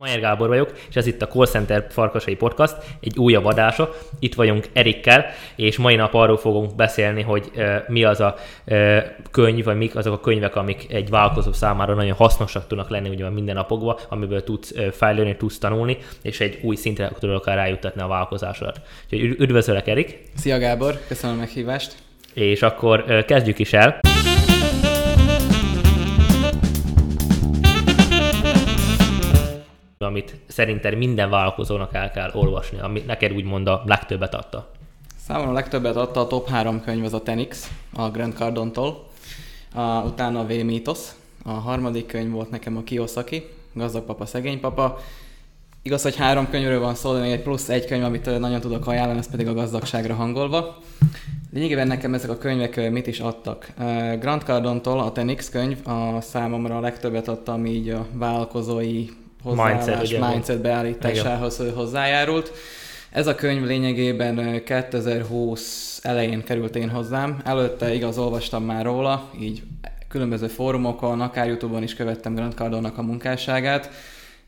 Majer 0.00 0.20
Gábor 0.20 0.48
vagyok, 0.48 0.72
és 0.88 0.96
ez 0.96 1.06
itt 1.06 1.22
a 1.22 1.26
Call 1.26 1.46
Center 1.46 1.86
Farkasai 1.90 2.34
Podcast, 2.34 2.76
egy 3.00 3.18
újabb 3.18 3.44
adása. 3.44 3.94
Itt 4.18 4.34
vagyunk 4.34 4.66
Erikkel, 4.72 5.26
és 5.56 5.76
mai 5.76 5.94
nap 5.94 6.14
arról 6.14 6.36
fogunk 6.36 6.74
beszélni, 6.74 7.22
hogy 7.22 7.50
uh, 7.54 7.76
mi 7.88 8.04
az 8.04 8.20
a 8.20 8.34
uh, 8.66 8.98
könyv, 9.30 9.64
vagy 9.64 9.76
mik 9.76 9.96
azok 9.96 10.14
a 10.14 10.20
könyvek, 10.20 10.56
amik 10.56 10.86
egy 10.92 11.10
vállalkozó 11.10 11.52
számára 11.52 11.94
nagyon 11.94 12.14
hasznosak 12.14 12.66
tudnak 12.66 12.90
lenni 12.90 13.08
ugye 13.08 13.28
minden 13.28 13.54
napokban, 13.54 13.96
amiből 14.08 14.44
tudsz 14.44 14.70
uh, 14.70 14.86
fejlődni, 14.86 15.36
tudsz 15.36 15.58
tanulni, 15.58 15.96
és 16.22 16.40
egy 16.40 16.58
új 16.62 16.76
szintre 16.76 17.10
tudod 17.18 17.36
akár 17.36 17.56
rájutatni 17.56 18.00
a 18.00 18.06
vállalkozásodat. 18.06 18.80
Úgyhogy 19.10 19.40
üdvözöllek, 19.40 19.86
Erik! 19.86 20.18
Szia 20.34 20.58
Gábor, 20.58 20.98
köszönöm 21.08 21.36
a 21.36 21.38
meghívást! 21.38 21.94
És 22.34 22.62
akkor 22.62 23.04
uh, 23.06 23.24
kezdjük 23.24 23.58
is 23.58 23.72
el. 23.72 24.00
Amit 30.06 30.36
szerinted 30.46 30.96
minden 30.96 31.30
vállalkozónak 31.30 31.94
el 31.94 32.10
kell 32.10 32.30
olvasni, 32.34 32.78
ami 32.80 33.02
neked 33.06 33.32
úgymond 33.32 33.68
a 33.68 33.82
legtöbbet 33.86 34.34
adta? 34.34 34.70
Számomra 35.16 35.50
a 35.50 35.54
legtöbbet 35.54 35.96
adta 35.96 36.20
a 36.20 36.26
top 36.26 36.48
3 36.48 36.80
könyv, 36.80 37.04
az 37.04 37.12
a 37.12 37.22
Tenix, 37.22 37.70
a 37.94 38.10
Grant 38.10 38.36
Cardontól, 38.36 39.06
a, 39.74 40.02
utána 40.02 40.40
a 40.40 40.46
V 40.46 40.52
Mythos, 40.52 40.98
a 41.44 41.50
harmadik 41.50 42.06
könyv 42.06 42.30
volt 42.30 42.50
nekem 42.50 42.76
a 42.76 42.82
Kiyosaki, 42.82 43.44
Gazdag 43.72 44.04
papa, 44.04 44.26
szegény 44.26 44.60
papa. 44.60 44.98
Igaz, 45.82 46.02
hogy 46.02 46.16
három 46.16 46.50
könyvről 46.50 46.80
van 46.80 46.94
szó, 46.94 47.12
de 47.12 47.20
még 47.20 47.32
egy 47.32 47.42
plusz 47.42 47.68
egy 47.68 47.86
könyv, 47.86 48.04
amit 48.04 48.38
nagyon 48.38 48.60
tudok 48.60 48.86
ajánlani, 48.86 49.18
ez 49.18 49.30
pedig 49.30 49.48
a 49.48 49.54
gazdagságra 49.54 50.14
hangolva. 50.14 50.78
Lényegében 51.52 51.86
nekem 51.86 52.14
ezek 52.14 52.30
a 52.30 52.38
könyvek 52.38 52.90
mit 52.90 53.06
is 53.06 53.20
adtak. 53.20 53.72
Grant 54.18 54.42
Cardontól 54.42 54.98
a 54.98 55.12
Tenix 55.12 55.48
könyv 55.48 55.88
a 55.88 56.20
számomra 56.20 56.76
a 56.76 56.80
legtöbbet 56.80 57.28
adta, 57.28 57.52
ami 57.52 57.70
így 57.70 57.88
a 57.88 58.06
vállalkozói 58.12 59.06
hozzáállás, 59.42 60.10
mindset, 60.10 60.30
mindset 60.30 60.60
beállításához 60.60 61.60
Igen. 61.60 61.74
hozzájárult. 61.74 62.52
Ez 63.10 63.26
a 63.26 63.34
könyv 63.34 63.66
lényegében 63.66 64.64
2020 64.64 66.00
elején 66.02 66.44
került 66.44 66.76
én 66.76 66.88
hozzám. 66.88 67.40
Előtte 67.44 67.94
igaz, 67.94 68.18
olvastam 68.18 68.64
már 68.64 68.84
róla, 68.84 69.30
így 69.40 69.62
különböző 70.08 70.46
fórumokon, 70.46 71.20
akár 71.20 71.46
Youtube-on 71.46 71.82
is 71.82 71.94
követtem 71.94 72.34
Grant 72.34 72.54
Cardonnak 72.54 72.98
a 72.98 73.02
munkásságát. 73.02 73.90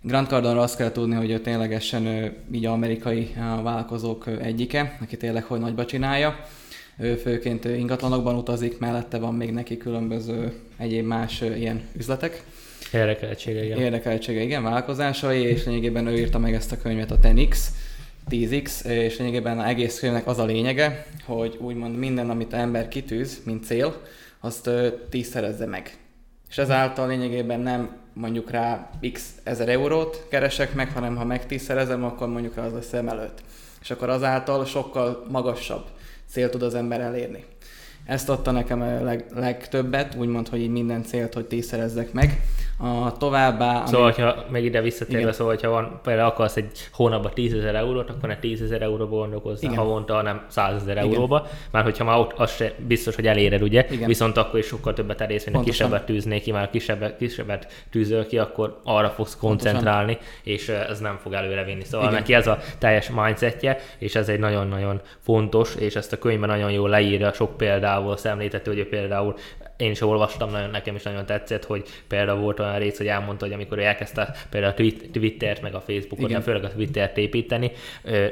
Grant 0.03 0.29
Cardonra 0.29 0.61
azt 0.61 0.77
kell 0.77 0.93
tudni, 0.93 1.15
hogy 1.15 1.31
ő 1.31 1.41
ténylegesen 1.41 2.33
így 2.53 2.67
amerikai 2.67 3.35
vállalkozók 3.63 4.27
egyike, 4.43 4.99
aki 5.03 5.17
tényleg 5.17 5.45
hogy 5.45 5.61
nagyba 5.61 5.85
csinálja. 5.85 6.45
Ő 6.99 7.15
főként 7.17 7.65
ingatlanokban 7.65 8.37
utazik, 8.37 8.79
mellette 8.79 9.19
van 9.19 9.35
még 9.35 9.53
neki 9.53 9.77
különböző 9.77 10.53
egyéb 10.77 11.07
más 11.07 11.41
ilyen 11.41 11.83
üzletek. 11.97 12.45
Érdekeltsége, 12.93 13.65
igen. 13.65 13.79
Érdekeltsége, 13.79 14.41
igen, 14.41 14.63
vállalkozásai, 14.63 15.41
és 15.41 15.65
lényegében 15.65 16.07
ő 16.07 16.19
írta 16.19 16.39
meg 16.39 16.55
ezt 16.55 16.73
a 16.73 16.79
könyvet, 16.79 17.11
a 17.11 17.19
Tenix, 17.19 17.71
10x, 18.31 18.85
és 18.85 19.19
lényegében 19.19 19.63
egész 19.65 19.99
könyvnek 19.99 20.27
az 20.27 20.39
a 20.39 20.45
lényege, 20.45 21.07
hogy 21.25 21.57
úgymond 21.61 21.97
minden, 21.97 22.31
amit 22.31 22.53
ember 22.53 22.89
kitűz, 22.89 23.41
mint 23.45 23.65
cél, 23.65 24.03
azt 24.41 24.71
tízszerezze 25.11 25.67
meg. 25.67 25.99
És 26.51 26.59
ezáltal 26.59 27.09
lényegében 27.09 27.61
nem 27.61 27.97
mondjuk 28.13 28.51
rá 28.51 28.91
x 29.13 29.31
ezer 29.43 29.69
eurót 29.69 30.27
keresek 30.29 30.75
meg, 30.75 30.93
hanem 30.93 31.17
ha 31.17 31.25
meg 31.25 31.47
tízszerezem, 31.47 32.05
akkor 32.05 32.29
mondjuk 32.29 32.55
rá 32.55 32.65
az 32.65 32.73
a 32.73 32.83
szem 32.83 33.09
előtt. 33.09 33.43
És 33.81 33.91
akkor 33.91 34.09
azáltal 34.09 34.65
sokkal 34.65 35.27
magasabb 35.31 35.85
cél 36.29 36.51
tud 36.51 36.63
az 36.63 36.75
ember 36.75 37.01
elérni. 37.01 37.45
Ezt 38.05 38.29
adta 38.29 38.51
nekem 38.51 38.81
a 38.81 39.03
leg, 39.03 39.25
legtöbbet, 39.35 40.15
úgymond, 40.15 40.49
hogy 40.49 40.61
így 40.61 40.71
minden 40.71 41.03
célt, 41.03 41.35
hogy 41.35 41.47
tízszerezzek 41.47 42.13
meg. 42.13 42.41
A 42.83 43.17
továbbá... 43.17 43.87
Szóval, 43.87 44.03
ami... 44.03 44.13
hogyha 44.13 44.45
meg 44.51 44.65
ide 44.65 44.81
visszatérve, 44.81 45.33
szóval, 45.33 45.55
hogyha 45.55 45.71
van, 45.71 46.01
például 46.03 46.29
akarsz 46.29 46.57
egy 46.57 46.71
hónapban 46.93 47.31
10 47.35 47.55
ezer 47.55 47.75
eurót, 47.75 48.11
akkor 48.11 48.29
ne 48.29 48.37
10 48.37 48.63
ezer 48.63 48.83
euróba 48.83 49.17
gondolkozz 49.17 49.65
havonta, 49.75 50.15
hanem 50.15 50.45
100 50.49 50.83
ezer 50.83 50.97
euróba. 50.97 51.47
Már 51.71 51.83
hogyha 51.83 52.05
már 52.05 52.19
ott 52.19 52.33
az 52.37 52.55
se 52.55 52.73
biztos, 52.87 53.15
hogy 53.15 53.27
eléred, 53.27 53.63
ugye? 53.63 53.87
Igen. 53.91 54.09
Viszont 54.09 54.37
akkor 54.37 54.59
is 54.59 54.67
sokkal 54.67 54.93
többet 54.93 55.21
elérsz, 55.21 55.47
a 55.53 55.61
kisebbet 55.61 56.05
tűznék 56.05 56.43
ki, 56.43 56.53
már 56.53 56.71
kisebbet, 56.71 57.17
kisebbet 57.17 57.73
tűzöl 57.91 58.27
ki, 58.27 58.39
akkor 58.39 58.81
arra 58.85 59.09
fogsz 59.09 59.37
koncentrálni, 59.37 60.13
Pontosan. 60.15 60.43
és 60.43 60.69
ez 60.69 61.01
nem 61.01 61.19
fog 61.23 61.33
előrevinni. 61.33 61.85
Szóval 61.85 62.07
Igen. 62.07 62.19
neki 62.19 62.35
ez 62.35 62.47
a 62.47 62.59
teljes 62.79 63.11
mindsetje, 63.11 63.79
és 63.99 64.15
ez 64.15 64.29
egy 64.29 64.39
nagyon-nagyon 64.39 65.01
fontos, 65.19 65.75
és 65.75 65.97
ezt 65.97 66.13
a 66.13 66.19
könyvben 66.19 66.49
nagyon 66.49 66.71
jól 66.71 66.89
leírja 66.89 67.33
sok 67.33 67.57
példával 67.57 68.17
szemléltető, 68.17 68.75
hogy 68.75 68.89
például 68.89 69.35
én 69.81 69.91
is 69.91 70.01
olvastam, 70.01 70.51
nagyon, 70.51 70.71
nekem 70.71 70.95
is 70.95 71.03
nagyon 71.03 71.27
tetszett, 71.27 71.65
hogy 71.65 71.89
például 72.09 72.41
volt 72.41 72.61
olyan 72.61 72.79
rész, 72.79 72.97
hogy 72.97 73.07
elmondta, 73.07 73.45
hogy 73.45 73.55
amikor 73.55 73.79
ő 73.79 73.83
elkezdte 73.83 74.37
például 74.51 74.73
a 74.73 75.11
Twittert, 75.13 75.63
meg 75.63 75.75
a 75.75 75.81
Facebookot, 75.81 76.31
de 76.31 76.41
főleg 76.41 76.65
a 76.65 76.71
Twittert 76.71 77.17
építeni, 77.17 77.73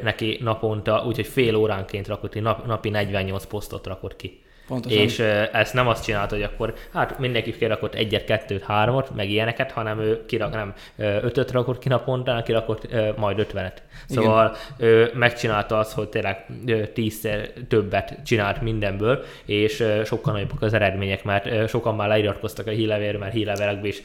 neki 0.02 0.38
naponta, 0.40 1.04
úgyhogy 1.06 1.26
fél 1.26 1.54
óránként 1.54 2.08
rakott 2.08 2.32
ki, 2.32 2.40
nap, 2.40 2.66
napi 2.66 2.90
48 2.90 3.44
posztot 3.44 3.86
rakott 3.86 4.16
ki. 4.16 4.40
Pontosan. 4.68 4.98
És 4.98 5.18
ezt 5.52 5.74
nem 5.74 5.88
azt 5.88 6.04
csinálta, 6.04 6.34
hogy 6.34 6.44
akkor 6.44 6.74
hát 6.92 7.18
mindenki 7.18 7.56
kirakott 7.56 7.94
egyet, 7.94 8.24
kettőt, 8.24 8.62
hármat, 8.62 9.14
meg 9.14 9.30
ilyeneket, 9.30 9.70
hanem 9.70 10.00
ő 10.00 10.24
kirak, 10.26 10.52
nem 10.52 10.74
ötöt 10.96 11.50
rakott 11.50 11.78
ki 11.78 11.88
naponta, 11.88 12.42
kirakott 12.42 12.88
majd 13.16 13.38
ötvenet. 13.38 13.82
Szóval 14.06 14.56
Igen. 14.78 14.90
ő 14.90 15.10
megcsinálta 15.14 15.78
azt, 15.78 15.92
hogy 15.92 16.08
tényleg 16.08 16.46
tízszer 16.92 17.48
többet 17.68 18.18
csinált 18.24 18.60
mindenből, 18.60 19.24
és 19.44 19.84
sokkal 20.04 20.32
nagyobbak 20.32 20.62
az 20.62 20.72
eredmények, 20.72 21.24
mert 21.24 21.68
sokan 21.68 21.94
már 21.94 22.08
leiratkoztak 22.08 22.66
a 22.66 22.70
hírlevélre, 22.70 23.18
mert 23.18 23.32
hírlevelekbe 23.32 23.86
is 23.88 24.02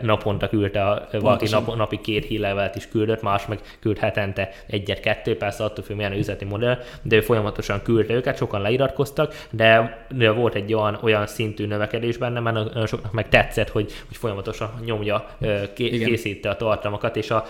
naponta 0.00 0.48
küldte, 0.48 0.84
a, 0.86 1.08
valaki 1.12 1.48
nap, 1.50 1.76
napi 1.76 2.00
két 2.00 2.24
hírlevelet 2.24 2.76
is 2.76 2.88
küldött, 2.88 3.22
más 3.22 3.46
meg 3.46 3.58
küld 3.80 3.98
hetente 3.98 4.50
egyet, 4.66 5.00
kettő, 5.00 5.36
persze 5.36 5.64
attól 5.64 5.84
függ, 5.84 5.96
milyen 5.96 6.12
üzleti 6.12 6.44
modell, 6.44 6.78
de 7.02 7.16
ő 7.16 7.20
folyamatosan 7.20 7.82
küldte 7.82 8.14
őket, 8.14 8.36
sokan 8.36 8.60
leiratkoztak, 8.60 9.46
de 9.50 9.99
volt 10.34 10.54
egy 10.54 10.74
olyan, 10.74 10.98
olyan 11.02 11.26
szintű 11.26 11.66
növekedés 11.66 12.16
benne, 12.16 12.40
mert 12.40 12.56
nagyon 12.56 12.86
soknak 12.86 13.12
meg 13.12 13.28
tetszett, 13.28 13.68
hogy, 13.68 13.92
hogy 14.08 14.16
folyamatosan 14.16 14.70
nyomja, 14.84 15.36
készíti 15.74 16.48
a 16.48 16.56
tartalmakat, 16.56 17.16
és 17.16 17.30
a 17.30 17.46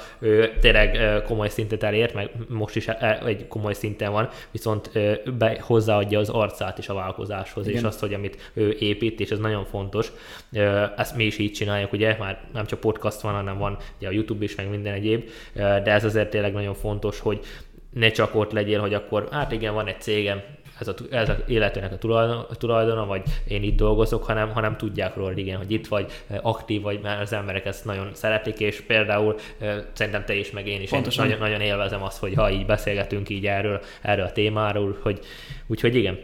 tényleg 0.61 1.23
komoly 1.27 1.49
szintet 1.49 1.83
elért, 1.83 2.15
meg 2.15 2.31
most 2.49 2.77
is 2.77 2.89
egy 3.25 3.47
komoly 3.49 3.73
szinten 3.73 4.13
van, 4.13 4.29
viszont 4.51 4.91
be, 5.39 5.59
hozzáadja 5.61 6.19
az 6.19 6.29
arcát 6.29 6.79
is 6.79 6.89
a 6.89 6.95
vállalkozáshoz, 6.95 7.67
Igen. 7.67 7.79
és 7.79 7.85
azt, 7.87 8.01
hogy 8.01 8.15
amit 8.15 8.51
ő 8.53 8.77
épít, 8.79 9.21
és 9.21 9.31
ez 9.31 9.39
nagyon 9.39 9.65
fontos. 9.65 10.13
Ezt 10.97 11.17
mi 11.17 11.25
is 11.25 11.39
így 11.39 11.53
csináljuk, 11.53 11.93
ugye, 11.93 12.17
már 12.19 12.41
nem 12.53 12.67
csak 12.67 12.81
podcast 12.81 13.21
van, 13.21 13.35
hanem 13.35 13.59
van 13.59 13.77
ugye 13.99 14.09
a 14.09 14.13
YouTube 14.13 14.45
is, 14.45 14.55
meg 14.55 14.71
minden 14.71 14.95
egyéb, 14.95 15.29
de 15.55 15.91
ez 15.91 16.05
azért 16.05 16.31
tényleg 16.31 16.53
nagyon 16.53 16.75
fontos, 16.75 17.21
hogy 17.21 17.41
ne 17.91 18.11
csak 18.11 18.35
ott 18.35 18.53
legyél, 18.53 18.81
hogy 18.81 18.95
akkor 18.95 19.29
hát 19.31 19.53
igen, 19.53 19.75
van 19.75 19.87
egy 19.87 20.01
cégem, 20.01 20.43
ez 20.81 20.89
a, 20.89 20.95
ez 21.11 21.29
a 21.29 21.37
életének 21.47 21.93
a 21.93 21.99
tulajdona, 21.99 22.47
a 22.51 22.55
tulajdona, 22.55 23.07
vagy 23.07 23.23
én 23.49 23.63
itt 23.63 23.77
dolgozok, 23.77 24.25
hanem, 24.25 24.51
hanem 24.51 24.77
tudják 24.77 25.17
róla, 25.17 25.33
igen, 25.35 25.57
hogy 25.57 25.71
itt 25.71 25.87
vagy, 25.87 26.13
aktív 26.43 26.83
vagy, 26.83 27.01
mert 27.03 27.21
az 27.21 27.33
emberek 27.33 27.67
ezt 27.67 27.85
nagyon 27.85 28.11
szeretik, 28.13 28.61
és 28.61 28.81
például 28.81 29.37
szerintem 29.93 30.25
te 30.25 30.35
is, 30.35 30.51
meg 30.51 30.67
én 30.67 30.81
is 30.81 30.93
én 30.93 31.03
nagyon, 31.17 31.39
nagyon 31.39 31.61
élvezem 31.61 32.03
azt, 32.03 32.19
hogy 32.19 32.35
ha 32.35 32.51
így 32.51 32.67
beszélgetünk 32.67 33.29
így 33.29 33.47
erről, 33.47 33.81
erről 34.03 34.25
a 34.25 34.33
témáról, 34.33 34.99
hogy 35.03 35.21
úgyhogy 35.67 35.97
igen, 35.97 36.19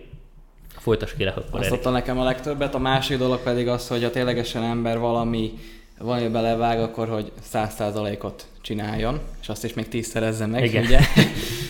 folytas 0.69 1.15
ki 1.15 1.25
le, 1.25 1.31
akkor 1.31 1.61
Azt 1.61 1.71
adta 1.71 1.91
nekem 1.91 2.19
a 2.19 2.25
legtöbbet, 2.25 2.75
a 2.75 2.79
másik 2.79 3.19
dolog 3.19 3.43
pedig 3.43 3.69
az, 3.69 3.89
hogy 3.89 4.05
a 4.05 4.11
ténylegesen 4.11 4.63
ember 4.63 4.99
valami 4.99 5.53
valami 5.99 6.29
belevág, 6.29 6.81
akkor 6.81 7.09
hogy 7.09 7.33
száz 7.43 7.75
százalékot 7.75 8.47
csináljon, 8.61 9.21
és 9.41 9.49
azt 9.49 9.65
is 9.65 9.75
még 9.75 9.89
tízszerezze 9.89 10.47
meg, 10.47 10.65
Igen. 10.65 10.85
ugye? 10.85 10.99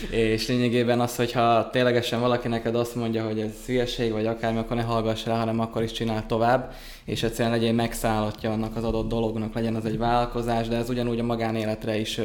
és 0.09 0.47
lényegében 0.47 0.99
az, 0.99 1.15
hogyha 1.15 1.69
ténylegesen 1.69 2.19
valaki 2.19 2.47
neked 2.47 2.75
azt 2.75 2.95
mondja, 2.95 3.25
hogy 3.25 3.39
ez 3.39 3.51
hülyeség, 3.65 4.11
vagy 4.11 4.25
akármi, 4.25 4.59
akkor 4.59 4.75
ne 4.75 4.81
hallgass 4.83 5.25
rá, 5.25 5.37
hanem 5.37 5.59
akkor 5.59 5.83
is 5.83 5.91
csinál 5.91 6.25
tovább, 6.25 6.73
és 7.05 7.23
egyszerűen 7.23 7.59
legyen 7.59 7.75
megszállottja 7.75 8.51
annak 8.51 8.75
az 8.75 8.83
adott 8.83 9.09
dolognak, 9.09 9.53
legyen 9.53 9.75
az 9.75 9.85
egy 9.85 9.97
vállalkozás, 9.97 10.67
de 10.67 10.75
ez 10.75 10.89
ugyanúgy 10.89 11.19
a 11.19 11.23
magánéletre 11.23 11.97
is 11.97 12.19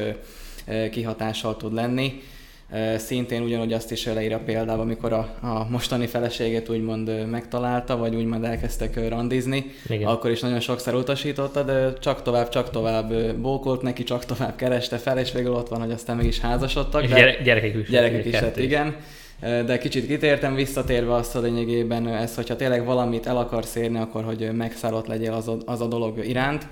kihatással 0.90 1.56
tud 1.56 1.72
lenni 1.72 2.22
Szintén 2.96 3.42
ugyanúgy 3.42 3.72
azt 3.72 3.92
is 3.92 4.04
leír 4.04 4.32
a 4.32 4.38
példában, 4.38 4.80
amikor 4.80 5.12
a, 5.12 5.34
a 5.40 5.66
mostani 5.70 6.06
feleségét 6.06 6.68
úgymond 6.68 7.28
megtalálta, 7.30 7.96
vagy 7.96 8.14
úgymond 8.14 8.44
elkezdtek 8.44 9.08
randizni, 9.08 9.64
Igen. 9.88 10.08
akkor 10.08 10.30
is 10.30 10.40
nagyon 10.40 10.60
sokszor 10.60 10.94
utasította, 10.94 11.62
de 11.62 11.92
csak 11.92 12.22
tovább, 12.22 12.48
csak 12.48 12.70
tovább 12.70 13.34
bókolt 13.34 13.82
neki, 13.82 14.02
csak 14.02 14.24
tovább 14.24 14.56
kereste 14.56 14.96
fel, 14.96 15.18
és 15.18 15.32
végül 15.32 15.52
ott 15.52 15.68
van, 15.68 15.80
hogy 15.80 15.90
aztán 15.90 16.16
meg 16.16 16.26
is 16.26 16.40
házasodtak. 16.40 17.00
De 17.06 17.16
gyere, 17.16 17.36
gyerekek 17.42 17.74
is. 17.74 17.88
Gyerekek 17.88 18.24
is, 18.24 18.34
hát 18.34 18.56
igen. 18.56 18.96
De 19.40 19.78
kicsit 19.78 20.06
kitértem, 20.06 20.54
visszatérve 20.54 21.14
azt 21.14 21.36
a 21.36 21.40
lényegében 21.40 22.08
ez, 22.08 22.34
hogyha 22.34 22.56
tényleg 22.56 22.84
valamit 22.84 23.26
el 23.26 23.36
akarsz 23.36 23.74
érni, 23.74 23.98
akkor 23.98 24.24
hogy 24.24 24.50
megszállott 24.52 25.06
legyél 25.06 25.32
az 25.32 25.48
a, 25.48 25.56
az 25.64 25.80
a 25.80 25.86
dolog 25.86 26.26
iránt. 26.26 26.66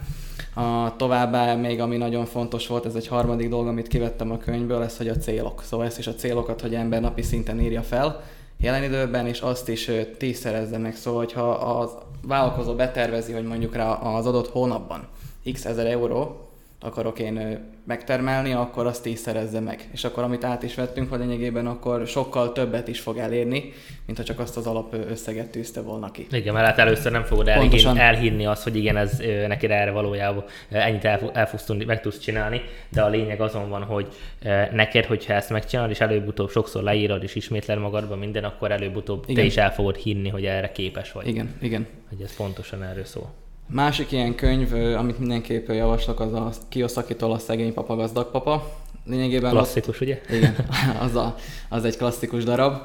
A, 0.55 0.97
továbbá 0.97 1.55
még 1.55 1.81
ami 1.81 1.97
nagyon 1.97 2.25
fontos 2.25 2.67
volt, 2.67 2.87
ez 2.87 2.95
egy 2.95 3.07
harmadik 3.07 3.49
dolog, 3.49 3.67
amit 3.67 3.89
kivettem 3.89 4.31
a 4.31 4.39
könyvből, 4.39 4.83
ez, 4.83 4.97
hogy 4.97 5.09
a 5.09 5.17
célok. 5.17 5.63
Szóval 5.63 5.87
ezt 5.87 5.99
is 5.99 6.07
a 6.07 6.15
célokat, 6.15 6.61
hogy 6.61 6.75
ember 6.75 7.01
napi 7.01 7.23
szinten 7.23 7.61
írja 7.61 7.83
fel 7.83 8.23
jelen 8.61 8.83
időben, 8.83 9.27
és 9.27 9.41
azt 9.41 9.69
is 9.69 9.91
tízszerezze 10.19 10.79
meg. 10.79 10.97
Szóval, 10.97 11.19
hogyha 11.19 11.51
a 11.51 12.03
vállalkozó 12.23 12.75
betervezi, 12.75 13.33
hogy 13.33 13.45
mondjuk 13.47 13.75
rá 13.75 13.93
az 13.93 14.27
adott 14.27 14.49
hónapban 14.49 15.09
x 15.53 15.65
ezer 15.65 15.87
euró, 15.87 16.50
akarok 16.83 17.19
én 17.19 17.59
megtermelni, 17.87 18.53
akkor 18.53 18.87
azt 18.87 19.03
tízszerezze 19.03 19.61
meg. 19.61 19.89
És 19.93 20.05
akkor 20.05 20.23
amit 20.23 20.45
át 20.45 20.63
is 20.63 20.75
vettünk, 20.75 21.11
hogy 21.11 21.19
lényegében 21.19 21.67
akkor 21.67 22.07
sokkal 22.07 22.53
többet 22.53 22.89
is 22.89 23.01
fog 23.01 23.19
elérni, 23.19 23.73
mint 24.07 24.19
ha 24.19 24.25
csak 24.25 24.39
azt 24.39 24.57
az 24.57 24.67
alap 24.67 24.95
összeget 25.11 25.51
tűzte 25.51 25.81
volna 25.81 26.11
ki. 26.11 26.27
Igen, 26.31 26.55
mert 26.55 26.67
hát 26.67 26.79
először 26.79 27.13
nem 27.13 27.23
fogod 27.23 27.49
elhinni, 27.49 27.99
elhinni 27.99 28.47
azt, 28.47 28.63
hogy 28.63 28.77
igen, 28.77 28.97
ez 28.97 29.19
neked 29.47 29.71
erre 29.71 29.91
valójában 29.91 30.45
ennyit 30.69 31.05
el, 31.05 31.31
el 31.35 31.49
fogsz 31.49 31.65
tudni, 31.65 31.85
meg 31.85 32.01
tudsz 32.01 32.19
csinálni, 32.19 32.61
de 32.89 33.03
a 33.03 33.09
lényeg 33.09 33.41
azon 33.41 33.69
van, 33.69 33.83
hogy 33.83 34.09
neked, 34.73 35.05
hogyha 35.05 35.33
ezt 35.33 35.51
megcsinálod, 35.51 35.91
és 35.91 36.01
előbb-utóbb 36.01 36.51
sokszor 36.51 36.83
leírod 36.83 37.23
és 37.23 37.35
ismétled 37.35 37.79
magadban 37.79 38.19
minden, 38.19 38.45
akkor 38.45 38.71
előbb-utóbb 38.71 39.23
igen. 39.23 39.35
te 39.35 39.43
is 39.43 39.57
el 39.57 39.73
fogod 39.73 39.97
hinni, 39.97 40.29
hogy 40.29 40.45
erre 40.45 40.73
képes 40.73 41.13
vagy. 41.13 41.27
Igen, 41.27 41.55
igen. 41.61 41.87
Hogy 42.09 42.21
ez 42.21 42.37
pontosan 42.37 42.83
erről 42.83 43.05
szól. 43.05 43.33
Másik 43.73 44.13
ilyen 44.13 44.35
könyv, 44.35 44.73
amit 44.97 45.19
mindenképp 45.19 45.69
javaslok, 45.69 46.21
az 46.21 46.33
a 46.33 46.51
Kiyosaki-tól 46.69 47.33
a 47.33 47.39
Szegény 47.39 47.75
Papa, 47.75 47.97
Gazdag 47.97 48.31
Papa. 48.31 48.73
Lényegében 49.07 49.51
klasszikus, 49.51 49.95
ott, 49.95 50.01
ugye? 50.01 50.21
Igen, 50.31 50.55
az, 51.05 51.15
a, 51.15 51.35
az 51.69 51.85
egy 51.85 51.97
klasszikus 51.97 52.45
darab. 52.45 52.77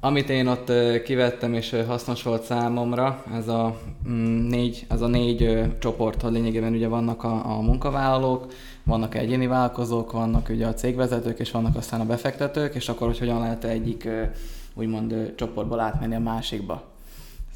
Amit 0.00 0.28
én 0.28 0.46
ott 0.46 0.72
kivettem 1.02 1.54
és 1.54 1.76
hasznos 1.86 2.22
volt 2.22 2.42
számomra, 2.42 3.24
ez 3.34 3.48
a 3.48 3.78
mm, 4.08 4.48
négy, 4.48 4.86
ez 4.88 5.00
a 5.00 5.06
négy 5.06 5.60
csoport, 5.78 6.22
hogy 6.22 6.32
lényegében 6.32 6.72
ugye 6.72 6.88
vannak 6.88 7.24
a, 7.24 7.56
a 7.56 7.60
munkavállalók, 7.60 8.46
vannak 8.82 9.14
egyéni 9.14 9.46
vállalkozók, 9.46 10.12
vannak 10.12 10.48
ugye 10.48 10.66
a 10.66 10.74
cégvezetők, 10.74 11.38
és 11.38 11.50
vannak 11.50 11.76
aztán 11.76 12.00
a 12.00 12.06
befektetők, 12.06 12.74
és 12.74 12.88
akkor 12.88 13.06
hogy 13.06 13.18
hogyan 13.18 13.40
lehet 13.40 13.64
egyik 13.64 14.08
úgymond 14.74 15.32
csoportból 15.36 15.80
átmenni 15.80 16.14
a 16.14 16.20
másikba. 16.20 16.82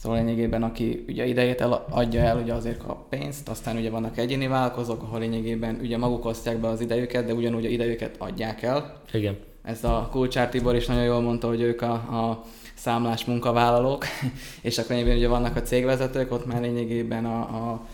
Szóval 0.02 0.18
lényegében, 0.18 0.62
aki 0.62 1.04
ugye 1.08 1.26
idejét 1.26 1.60
el, 1.60 1.86
adja 1.90 2.20
el, 2.20 2.38
ugye 2.38 2.52
azért 2.52 2.78
kap 2.78 3.08
pénzt, 3.08 3.48
aztán 3.48 3.76
ugye 3.76 3.90
vannak 3.90 4.18
egyéni 4.18 4.46
vállalkozók, 4.46 5.02
ahol 5.02 5.18
lényegében 5.18 5.78
ugye 5.82 5.96
maguk 5.96 6.24
osztják 6.24 6.58
be 6.58 6.68
az 6.68 6.80
idejüket, 6.80 7.26
de 7.26 7.34
ugyanúgy 7.34 7.64
a 7.64 7.68
idejüket 7.68 8.14
adják 8.18 8.62
el. 8.62 9.02
Igen. 9.12 9.36
Ez 9.62 9.84
a 9.84 10.08
Kulcsár 10.10 10.48
Tibor 10.48 10.74
is 10.74 10.86
nagyon 10.86 11.04
jól 11.04 11.20
mondta, 11.20 11.48
hogy 11.48 11.60
ők 11.60 11.82
a, 11.82 11.92
a 11.92 12.44
számlás 12.74 13.24
munkavállalók, 13.24 14.04
és 14.62 14.78
akkor 14.78 14.90
lényegében 14.90 15.18
ugye 15.18 15.28
vannak 15.28 15.56
a 15.56 15.62
cégvezetők, 15.62 16.32
ott 16.32 16.46
már 16.46 16.60
lényegében 16.60 17.24
a, 17.24 17.40
a 17.40 17.86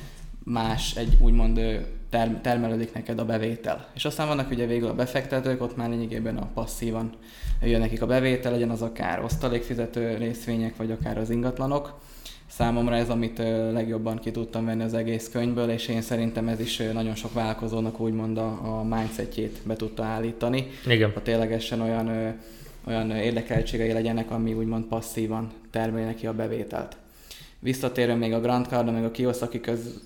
más 0.44 0.96
egy 0.96 1.18
úgymond 1.20 1.60
term, 2.10 2.32
termelődik 2.42 2.94
neked 2.94 3.18
a 3.18 3.24
bevétel. 3.24 3.88
És 3.94 4.04
aztán 4.04 4.28
vannak 4.28 4.50
ugye 4.50 4.66
végül 4.66 4.88
a 4.88 4.94
befektetők, 4.94 5.62
ott 5.62 5.76
már 5.76 5.88
lényegében 5.88 6.36
a 6.36 6.48
passzívan 6.54 7.12
jön 7.62 7.80
nekik 7.80 8.02
a 8.02 8.06
bevétel, 8.06 8.52
legyen 8.52 8.70
az 8.70 8.82
akár 8.82 9.24
osztalékfizető 9.24 10.16
részvények, 10.16 10.76
vagy 10.76 10.90
akár 10.90 11.18
az 11.18 11.30
ingatlanok. 11.30 11.98
Számomra 12.46 12.94
ez, 12.94 13.08
amit 13.08 13.38
legjobban 13.72 14.18
ki 14.18 14.30
tudtam 14.30 14.64
venni 14.64 14.82
az 14.82 14.94
egész 14.94 15.28
könyvből, 15.28 15.70
és 15.70 15.88
én 15.88 16.02
szerintem 16.02 16.48
ez 16.48 16.60
is 16.60 16.76
nagyon 16.76 17.14
sok 17.14 17.32
vállalkozónak 17.32 18.00
úgymond 18.00 18.38
a, 18.38 18.78
a 18.78 18.82
mindsetjét 18.82 19.58
be 19.64 19.76
tudta 19.76 20.04
állítani. 20.04 20.66
Igen. 20.86 21.10
Ha 21.14 21.22
ténylegesen 21.22 21.80
olyan, 21.80 22.36
olyan 22.86 23.10
érdekeltségei 23.10 23.92
legyenek, 23.92 24.30
ami 24.30 24.54
úgymond 24.54 24.84
passzívan 24.84 25.52
termeli 25.70 26.04
neki 26.04 26.26
a 26.26 26.32
bevételt. 26.32 26.96
Visszatérve 27.58 28.14
még 28.14 28.32
a 28.32 28.40
Grand 28.40 28.66
Cardon, 28.66 28.94
meg 28.94 29.04
a 29.04 29.10
Kiyosaki 29.10 29.60
köz, 29.60 30.00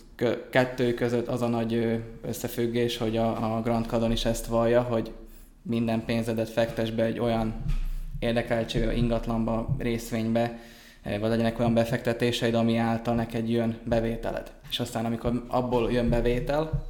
kettő 0.51 0.95
között 0.95 1.29
az 1.29 1.43
a 1.43 1.49
nagy 1.49 2.01
összefüggés, 2.29 2.97
hogy 2.97 3.17
a, 3.17 3.57
a 3.57 3.61
Grand 3.61 3.87
Cardon 3.87 4.13
is 4.13 4.25
ezt 4.25 4.47
vallja, 4.47 4.83
hogy 4.83 5.11
minden 5.63 6.05
pénzedet 6.05 6.49
fektes 6.49 6.91
be 6.91 7.05
egy 7.05 7.19
olyan 7.19 7.65
érdekeltségű 8.19 8.91
ingatlanba, 8.91 9.77
részvénybe, 9.79 10.59
vagy 11.03 11.31
legyenek 11.31 11.59
olyan 11.59 11.75
befektetéseid, 11.75 12.55
ami 12.55 12.77
által 12.77 13.15
neked 13.15 13.49
jön 13.49 13.79
bevételed. 13.85 14.53
És 14.71 14.81
aztán, 14.81 15.05
amikor 15.05 15.45
abból 15.49 15.93
jön 15.93 16.09
bevétel, 16.09 16.89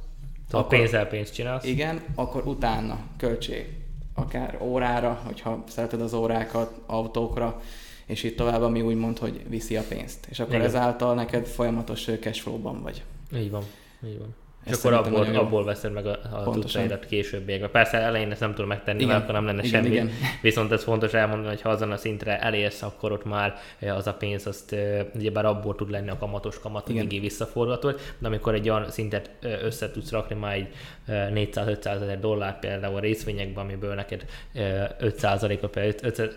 akkor, 0.51 0.77
pénzzel 0.77 1.07
pénzt 1.07 1.33
csinálsz. 1.33 1.65
Igen, 1.65 2.01
akkor 2.15 2.47
utána 2.47 2.99
költség. 3.17 3.65
Akár 4.13 4.57
órára, 4.61 5.21
hogyha 5.25 5.63
szereted 5.67 6.01
az 6.01 6.13
órákat, 6.13 6.81
autókra, 6.85 7.61
és 8.05 8.23
itt 8.23 8.37
tovább, 8.37 8.61
ami 8.61 8.81
úgy 8.81 8.95
mond, 8.95 9.17
hogy 9.17 9.41
viszi 9.49 9.77
a 9.77 9.83
pénzt. 9.89 10.27
És 10.29 10.39
akkor 10.39 10.53
Igen. 10.53 10.65
ezáltal 10.65 11.13
neked 11.13 11.45
folyamatos 11.45 12.09
cashflow-ban 12.19 12.81
vagy. 12.81 13.03
Így 13.35 13.49
van, 13.49 13.63
így 14.05 14.17
van. 14.17 14.35
És 14.65 14.73
akkor 14.73 14.93
abból, 14.93 15.35
abból 15.35 15.63
veszed 15.63 15.91
meg 15.91 16.05
a, 16.05 16.19
a 16.31 16.51
tudtaidat 16.51 17.05
későbbiekben. 17.05 17.71
Persze 17.71 17.97
elején 17.97 18.31
ezt 18.31 18.39
nem 18.39 18.53
tudom 18.53 18.67
megtenni, 18.67 19.01
igen. 19.01 19.09
mert 19.09 19.21
akkor 19.21 19.33
nem 19.33 19.45
lenne 19.45 19.63
igen, 19.63 19.81
semmi. 19.83 19.93
Igen. 19.93 20.09
Viszont 20.41 20.71
ez 20.71 20.83
fontos 20.83 21.13
elmondani, 21.13 21.47
hogy 21.47 21.61
ha 21.61 21.69
azon 21.69 21.91
a 21.91 21.97
szintre 21.97 22.39
elérsz, 22.39 22.81
akkor 22.81 23.11
ott 23.11 23.25
már 23.25 23.55
az 23.95 24.07
a 24.07 24.13
pénz, 24.13 24.47
azt 24.47 24.75
ugyebár 25.15 25.45
abból 25.45 25.75
tud 25.75 25.89
lenni 25.89 26.09
a 26.09 26.17
kamatos 26.17 26.59
kamat, 26.59 26.89
mindig 26.89 27.21
visszaforgatod, 27.21 27.99
de 28.17 28.27
amikor 28.27 28.53
egy 28.53 28.69
olyan 28.69 28.89
szintet 28.89 29.29
össze 29.41 29.91
tudsz 29.91 30.11
rakni, 30.11 30.35
már 30.35 30.53
egy 30.53 30.67
400-500 31.07 31.85
ezer 31.85 32.19
dollár 32.19 32.59
például 32.59 32.95
a 32.95 32.99
részvényekben, 32.99 33.63
amiből 33.63 33.93
neked 33.93 34.25
5%-a, 34.55 35.79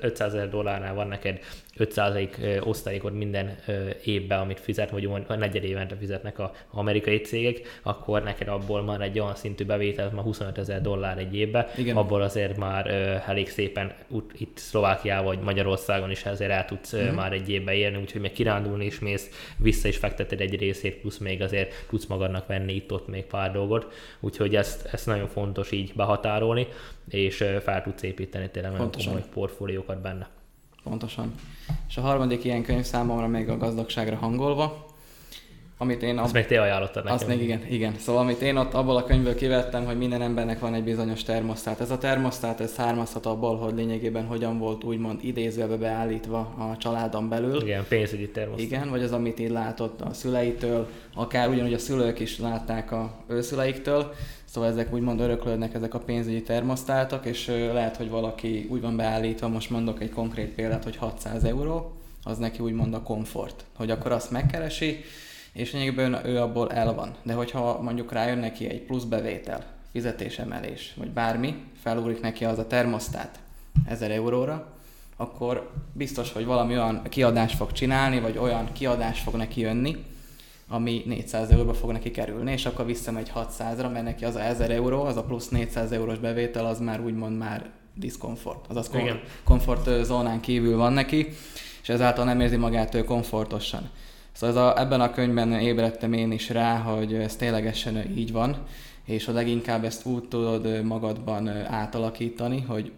500 0.01 0.35
ezer 0.35 0.49
dollárnál 0.49 0.95
van 0.95 1.09
neked 1.09 1.39
5% 1.79 2.67
osztalékot 2.67 3.13
minden 3.13 3.59
évben, 4.05 4.41
amit 4.41 4.61
fizet, 4.61 4.91
vagy 4.91 5.09
a 5.27 5.35
negyed 5.35 5.65
évente 5.65 5.97
fizetnek 5.97 6.39
az 6.39 6.49
amerikai 6.71 7.21
cégek, 7.21 7.81
akkor 7.83 8.23
neked 8.23 8.49
abból 8.49 8.83
már 8.83 9.01
egy 9.01 9.19
olyan 9.19 9.35
szintű 9.35 9.65
bevétel, 9.65 10.11
már 10.15 10.25
25 10.25 10.59
ezer 10.59 10.81
dollár 10.81 11.19
egy 11.19 11.37
évben, 11.37 11.67
Igen. 11.77 11.97
abból 11.97 12.23
azért 12.23 12.57
már 12.57 12.87
elég 13.27 13.49
szépen 13.49 13.93
itt 14.33 14.59
Szlovákiában 14.59 15.25
vagy 15.25 15.41
Magyarországon 15.45 16.11
is 16.11 16.25
ezért 16.25 16.51
el 16.51 16.65
tudsz 16.65 16.93
uh-huh. 16.93 17.15
már 17.15 17.33
egy 17.33 17.51
évben 17.51 17.75
érni, 17.75 17.99
úgyhogy 18.01 18.21
még 18.21 18.33
kirándulni 18.33 18.85
is 18.85 18.99
mész, 18.99 19.31
vissza 19.57 19.89
is 19.89 19.97
fekteted 19.97 20.41
egy 20.41 20.59
részét, 20.59 20.97
plusz 20.97 21.19
még 21.19 21.43
azért 21.43 21.87
tudsz 21.89 22.07
magadnak 22.07 22.47
venni 22.47 22.75
itt-ott 22.75 23.09
még 23.09 23.25
pár 23.25 23.53
dolgot, 23.53 23.93
úgyhogy 24.21 24.57
ezt, 24.57 24.89
ezt 24.93 25.07
nagyon 25.07 25.29
fontos 25.29 25.71
így 25.71 25.93
behatárolni, 25.95 26.67
és 27.11 27.45
fel 27.63 27.83
tudsz 27.83 28.03
építeni 28.03 28.51
tényleg 28.51 28.73
nagyon 28.73 28.91
komoly 28.91 29.23
portfóliókat 29.33 30.01
benne. 30.01 30.29
Pontosan. 30.85 31.35
És 31.89 31.97
a 31.97 32.01
harmadik 32.01 32.45
ilyen 32.45 32.63
könyv 32.63 32.85
számomra 32.85 33.27
még 33.27 33.49
a 33.49 33.57
gazdagságra 33.57 34.17
hangolva, 34.17 34.87
amit 35.79 36.03
én... 36.03 36.19
Azt 36.19 36.29
ab... 36.29 36.35
még 36.35 36.47
te 36.47 36.61
ajánlottad 36.61 37.03
nekem. 37.03 37.15
Azt 37.15 37.27
még 37.27 37.43
igen, 37.43 37.61
igen. 37.69 37.95
Szóval 37.99 38.23
amit 38.23 38.41
én 38.41 38.57
ott 38.57 38.75
abból 38.75 38.97
a 38.97 39.05
könyvből 39.05 39.35
kivettem, 39.35 39.85
hogy 39.85 39.99
minden 39.99 40.23
embernek 40.23 40.59
van 40.59 40.75
egy 40.75 40.85
bizonyos 40.85 41.23
termosztát. 41.23 41.81
Ez 41.81 41.91
a 41.91 41.99
termosztát, 41.99 42.61
ez 42.61 42.73
származhat 42.73 43.27
abból, 43.27 43.57
hogy 43.57 43.75
lényegében 43.75 44.27
hogyan 44.27 44.59
volt 44.59 44.85
úgymond 44.85 45.25
idézőbe 45.25 45.77
beállítva 45.77 46.39
a 46.39 46.77
családon 46.77 47.29
belül. 47.29 47.63
Igen, 47.63 47.85
pénzügyi 47.89 48.29
termosztát. 48.29 48.67
Igen, 48.67 48.91
vagy 48.91 49.03
az, 49.03 49.13
amit 49.13 49.41
így 49.41 49.51
látott 49.51 50.01
a 50.01 50.13
szüleitől, 50.13 50.89
akár 51.15 51.49
ugyanúgy 51.49 51.73
a 51.73 51.79
szülők 51.79 52.21
is 52.21 52.39
látták 52.39 52.93
a 52.93 53.15
őszüleiktől. 53.29 54.13
Szóval 54.55 54.71
ezek 54.71 54.93
úgymond 54.93 55.21
öröklődnek 55.21 55.75
ezek 55.75 55.95
a 55.95 55.99
pénzügyi 55.99 56.43
termosztátok, 56.43 57.27
és 57.27 57.47
lehet, 57.47 57.97
hogy 57.97 58.11
valaki 58.11 58.67
úgy 58.71 58.81
van 58.81 58.97
beállítva, 58.97 59.49
most 59.49 59.71
mondok 59.71 60.01
egy 60.01 60.11
konkrét 60.11 60.55
példát, 60.55 60.85
hogy 60.85 60.97
600 60.97 61.45
euró, 61.45 61.93
az 62.23 62.39
neki 62.39 62.63
úgymond 62.63 62.95
a 62.95 63.03
komfort, 63.03 63.65
hogy 63.77 63.91
akkor 63.91 64.13
azt 64.13 64.31
megkeresi, 64.31 65.05
és 65.53 65.73
lényegében 65.73 66.27
ő 66.27 66.41
abból 66.41 66.73
el 66.73 66.95
van. 66.95 67.15
De 67.23 67.33
hogyha 67.33 67.81
mondjuk 67.83 68.13
rájön 68.13 68.39
neki 68.39 68.69
egy 68.69 68.81
plusz 68.81 69.05
bevétel, 69.05 69.65
fizetésemelés, 69.93 70.95
vagy 70.97 71.11
bármi, 71.11 71.55
felúrik 71.83 72.21
neki 72.21 72.45
az 72.45 72.59
a 72.59 72.67
termosztát 72.67 73.39
1000 73.89 74.11
euróra, 74.11 74.67
akkor 75.17 75.71
biztos, 75.93 76.33
hogy 76.33 76.45
valami 76.45 76.75
olyan 76.75 77.03
kiadást 77.09 77.57
fog 77.57 77.73
csinálni, 77.73 78.21
vagy 78.21 78.39
olyan 78.39 78.69
kiadás 78.73 79.21
fog 79.21 79.35
neki 79.35 79.61
jönni, 79.61 80.05
ami 80.75 81.03
400 81.07 81.51
euróba 81.51 81.75
fog 81.75 81.91
neki 81.91 82.11
kerülni, 82.11 82.53
és 82.53 82.67
akkor 82.67 82.87
visszamegy 82.87 83.33
600-ra, 83.35 83.93
mert 83.93 84.05
neki 84.05 84.25
az 84.25 84.35
a 84.35 84.41
1000 84.41 84.71
euró, 84.71 85.03
az 85.03 85.17
a 85.17 85.23
plusz 85.23 85.49
400 85.49 85.93
eurós 85.93 86.19
bevétel, 86.19 86.67
az 86.67 86.79
már 86.81 87.01
úgymond 87.01 87.39
már 87.39 87.71
diszkomfort, 87.95 88.67
azaz 88.69 88.91
Igen. 88.95 89.21
komfort 89.45 90.05
zónán 90.05 90.41
kívül 90.41 90.77
van 90.77 90.93
neki, 90.93 91.29
és 91.83 91.89
ezáltal 91.89 92.25
nem 92.25 92.41
érzi 92.41 92.57
magát 92.57 92.95
ő 92.95 93.05
komfortosan. 93.05 93.91
Szóval 94.33 94.57
ez 94.57 94.63
a, 94.63 94.81
ebben 94.81 95.01
a 95.01 95.11
könyvben 95.11 95.53
ébredtem 95.53 96.13
én 96.13 96.33
is 96.33 96.51
rá, 96.51 96.77
hogy 96.77 97.15
ez 97.15 97.37
ténylegesen 97.37 98.17
így 98.17 98.33
van, 98.33 98.57
és 99.05 99.29
a 99.29 99.33
leginkább 99.33 99.85
ezt 99.85 100.07
úgy 100.07 100.25
tudod 100.29 100.83
magadban 100.83 101.49
átalakítani, 101.67 102.61
hogy 102.61 102.93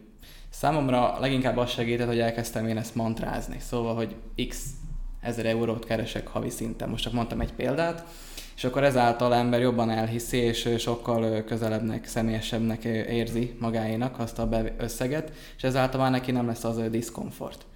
számomra 0.50 1.16
leginkább 1.20 1.56
az 1.56 1.70
segített, 1.70 2.06
hogy 2.06 2.20
elkezdtem 2.20 2.68
én 2.68 2.76
ezt 2.76 2.94
mantrázni. 2.94 3.56
Szóval, 3.60 3.94
hogy 3.94 4.14
x 4.48 4.70
ezer 5.20 5.46
eurót 5.46 5.84
keresek 5.84 6.26
havi 6.26 6.50
szinten. 6.50 6.88
Most 6.88 7.02
csak 7.02 7.12
mondtam 7.12 7.40
egy 7.40 7.52
példát, 7.52 8.04
és 8.56 8.64
akkor 8.64 8.84
ezáltal 8.84 9.34
ember 9.34 9.60
jobban 9.60 9.90
elhiszi, 9.90 10.36
és 10.36 10.74
sokkal 10.78 11.44
közelebbnek, 11.44 12.06
személyesebbnek 12.06 12.84
érzi 12.84 13.56
magáénak 13.60 14.18
azt 14.18 14.38
a 14.38 14.48
összeget, 14.78 15.32
és 15.56 15.62
ezáltal 15.62 16.00
már 16.00 16.10
neki 16.10 16.30
nem 16.30 16.46
lesz 16.46 16.64
az 16.64 16.76
a 16.76 16.88
diszkomfort. 16.88 17.66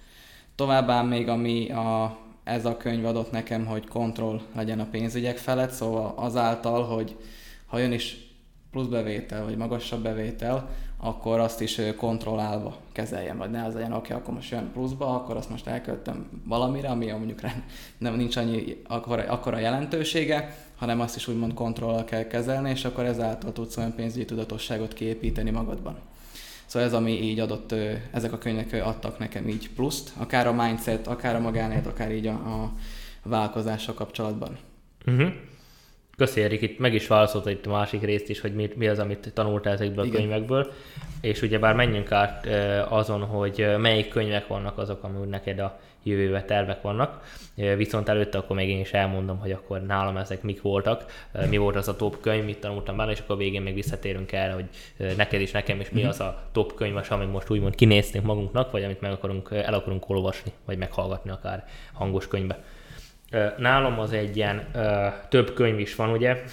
Továbbá 0.55 1.01
még 1.01 1.27
ami 1.27 1.71
a, 1.71 2.17
ez 2.43 2.65
a 2.65 2.77
könyv 2.77 3.05
adott 3.05 3.31
nekem, 3.31 3.65
hogy 3.65 3.87
kontroll 3.87 4.41
legyen 4.55 4.79
a 4.79 4.87
pénzügyek 4.91 5.37
felett, 5.37 5.71
szóval 5.71 6.13
azáltal, 6.15 6.83
hogy 6.83 7.15
ha 7.65 7.77
jön 7.77 7.91
is 7.91 8.17
plusz 8.71 8.87
bevétel, 8.87 9.43
vagy 9.43 9.57
magasabb 9.57 10.03
bevétel, 10.03 10.69
akkor 11.03 11.39
azt 11.39 11.61
is 11.61 11.81
kontrollálva 11.97 12.77
kezeljem, 12.91 13.37
vagy 13.37 13.49
ne 13.49 13.65
az 13.65 13.73
legyen, 13.73 13.93
oké, 13.93 14.13
akkor 14.13 14.33
most 14.33 14.51
jön 14.51 14.71
pluszba, 14.73 15.15
akkor 15.15 15.37
azt 15.37 15.49
most 15.49 15.67
elköltöm 15.67 16.41
valamire, 16.45 16.89
ami 16.89 17.11
mondjuk 17.11 17.39
nem 17.97 18.15
nincs 18.15 18.35
annyi 18.35 18.81
akkora, 18.87 19.23
akkora 19.23 19.57
jelentősége, 19.57 20.55
hanem 20.75 20.99
azt 20.99 21.15
is 21.15 21.27
úgymond 21.27 21.53
kontrollal 21.53 22.03
kell 22.03 22.23
kezelni, 22.23 22.69
és 22.69 22.85
akkor 22.85 23.05
ezáltal 23.05 23.53
tudsz 23.53 23.77
olyan 23.77 23.95
pénzügyi 23.95 24.25
tudatosságot 24.25 24.93
kiépíteni 24.93 25.49
magadban. 25.49 25.99
Szóval 26.65 26.87
ez, 26.87 26.93
ami 26.93 27.11
így 27.11 27.39
adott, 27.39 27.75
ezek 28.11 28.33
a 28.33 28.37
könyvek 28.37 28.81
adtak 28.85 29.19
nekem 29.19 29.47
így 29.47 29.69
pluszt, 29.69 30.11
akár 30.17 30.47
a 30.47 30.53
mindset, 30.53 31.07
akár 31.07 31.35
a 31.35 31.39
magánélet, 31.39 31.87
akár 31.87 32.11
így 32.11 32.27
a, 32.27 32.33
a 32.33 32.71
vállalkozással 33.23 33.93
kapcsolatban. 33.93 34.57
Uh-huh. 35.05 35.31
Köszi 36.21 36.41
Erik, 36.41 36.61
itt 36.61 36.79
meg 36.79 36.93
is 36.93 37.07
válaszolta 37.07 37.49
itt 37.49 37.65
a 37.65 37.69
másik 37.69 38.01
részt 38.01 38.29
is, 38.29 38.39
hogy 38.39 38.55
mi, 38.55 38.69
mi 38.75 38.87
az, 38.87 38.99
amit 38.99 39.31
tanultál 39.33 39.73
ezekből 39.73 40.05
Igen. 40.05 40.15
a 40.15 40.19
könyvekből, 40.19 40.71
és 41.21 41.41
ugye 41.41 41.59
bár 41.59 41.75
menjünk 41.75 42.11
át 42.11 42.47
azon, 42.89 43.21
hogy 43.21 43.67
melyik 43.77 44.09
könyvek 44.09 44.47
vannak 44.47 44.77
azok, 44.77 45.03
ami 45.03 45.27
neked 45.27 45.59
a 45.59 45.79
jövőbe 46.03 46.43
tervek 46.43 46.81
vannak, 46.81 47.23
viszont 47.55 48.09
előtte 48.09 48.37
akkor 48.37 48.55
még 48.55 48.69
én 48.69 48.79
is 48.79 48.93
elmondom, 48.93 49.39
hogy 49.39 49.51
akkor 49.51 49.81
nálam 49.81 50.17
ezek 50.17 50.41
mik 50.41 50.61
voltak, 50.61 51.05
mi 51.49 51.57
volt 51.57 51.75
az 51.75 51.87
a 51.87 51.95
top 51.95 52.19
könyv, 52.19 52.45
mit 52.45 52.59
tanultam 52.59 52.97
benne, 52.97 53.11
és 53.11 53.19
akkor 53.19 53.37
végén 53.37 53.61
még 53.61 53.73
visszatérünk 53.73 54.31
erre, 54.31 54.53
hogy 54.53 54.65
neked 55.17 55.41
is, 55.41 55.51
nekem 55.51 55.79
is 55.79 55.89
mi 55.89 55.99
mhm. 55.99 56.09
az 56.09 56.19
a 56.19 56.43
top 56.51 56.73
könyv, 56.73 56.97
amit 57.09 57.31
most 57.31 57.49
úgymond 57.49 57.75
kinéztünk 57.75 58.25
magunknak, 58.25 58.71
vagy 58.71 58.83
amit 58.83 59.01
meg 59.01 59.11
akarunk, 59.11 59.49
el 59.51 59.73
akarunk 59.73 60.09
olvasni, 60.09 60.51
vagy 60.65 60.77
meghallgatni 60.77 61.29
akár 61.29 61.65
hangos 61.93 62.27
könyvbe. 62.27 62.63
Nálam 63.57 63.99
az 63.99 64.13
egy 64.13 64.35
ilyen 64.37 64.67
több 65.29 65.53
könyv 65.53 65.79
is 65.79 65.95
van, 65.95 66.09
ugye, 66.09 66.43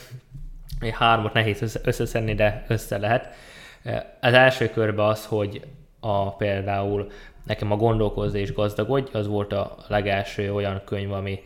hármat 0.93 1.33
nehéz 1.33 1.81
összeszedni, 1.85 2.35
de 2.35 2.65
össze 2.69 2.99
lehet. 2.99 3.35
Az 4.21 4.33
első 4.33 4.71
körben 4.71 5.07
az, 5.07 5.27
hogy 5.27 5.63
a, 6.01 6.37
például 6.37 7.07
nekem 7.47 7.73
a 7.73 7.77
Gondolkozz 7.77 8.35
és 8.35 8.53
gazdagodj, 8.53 9.11
az 9.13 9.27
volt 9.27 9.53
a 9.53 9.77
legelső 9.89 10.53
olyan 10.53 10.81
könyv, 10.85 11.13
ami 11.13 11.41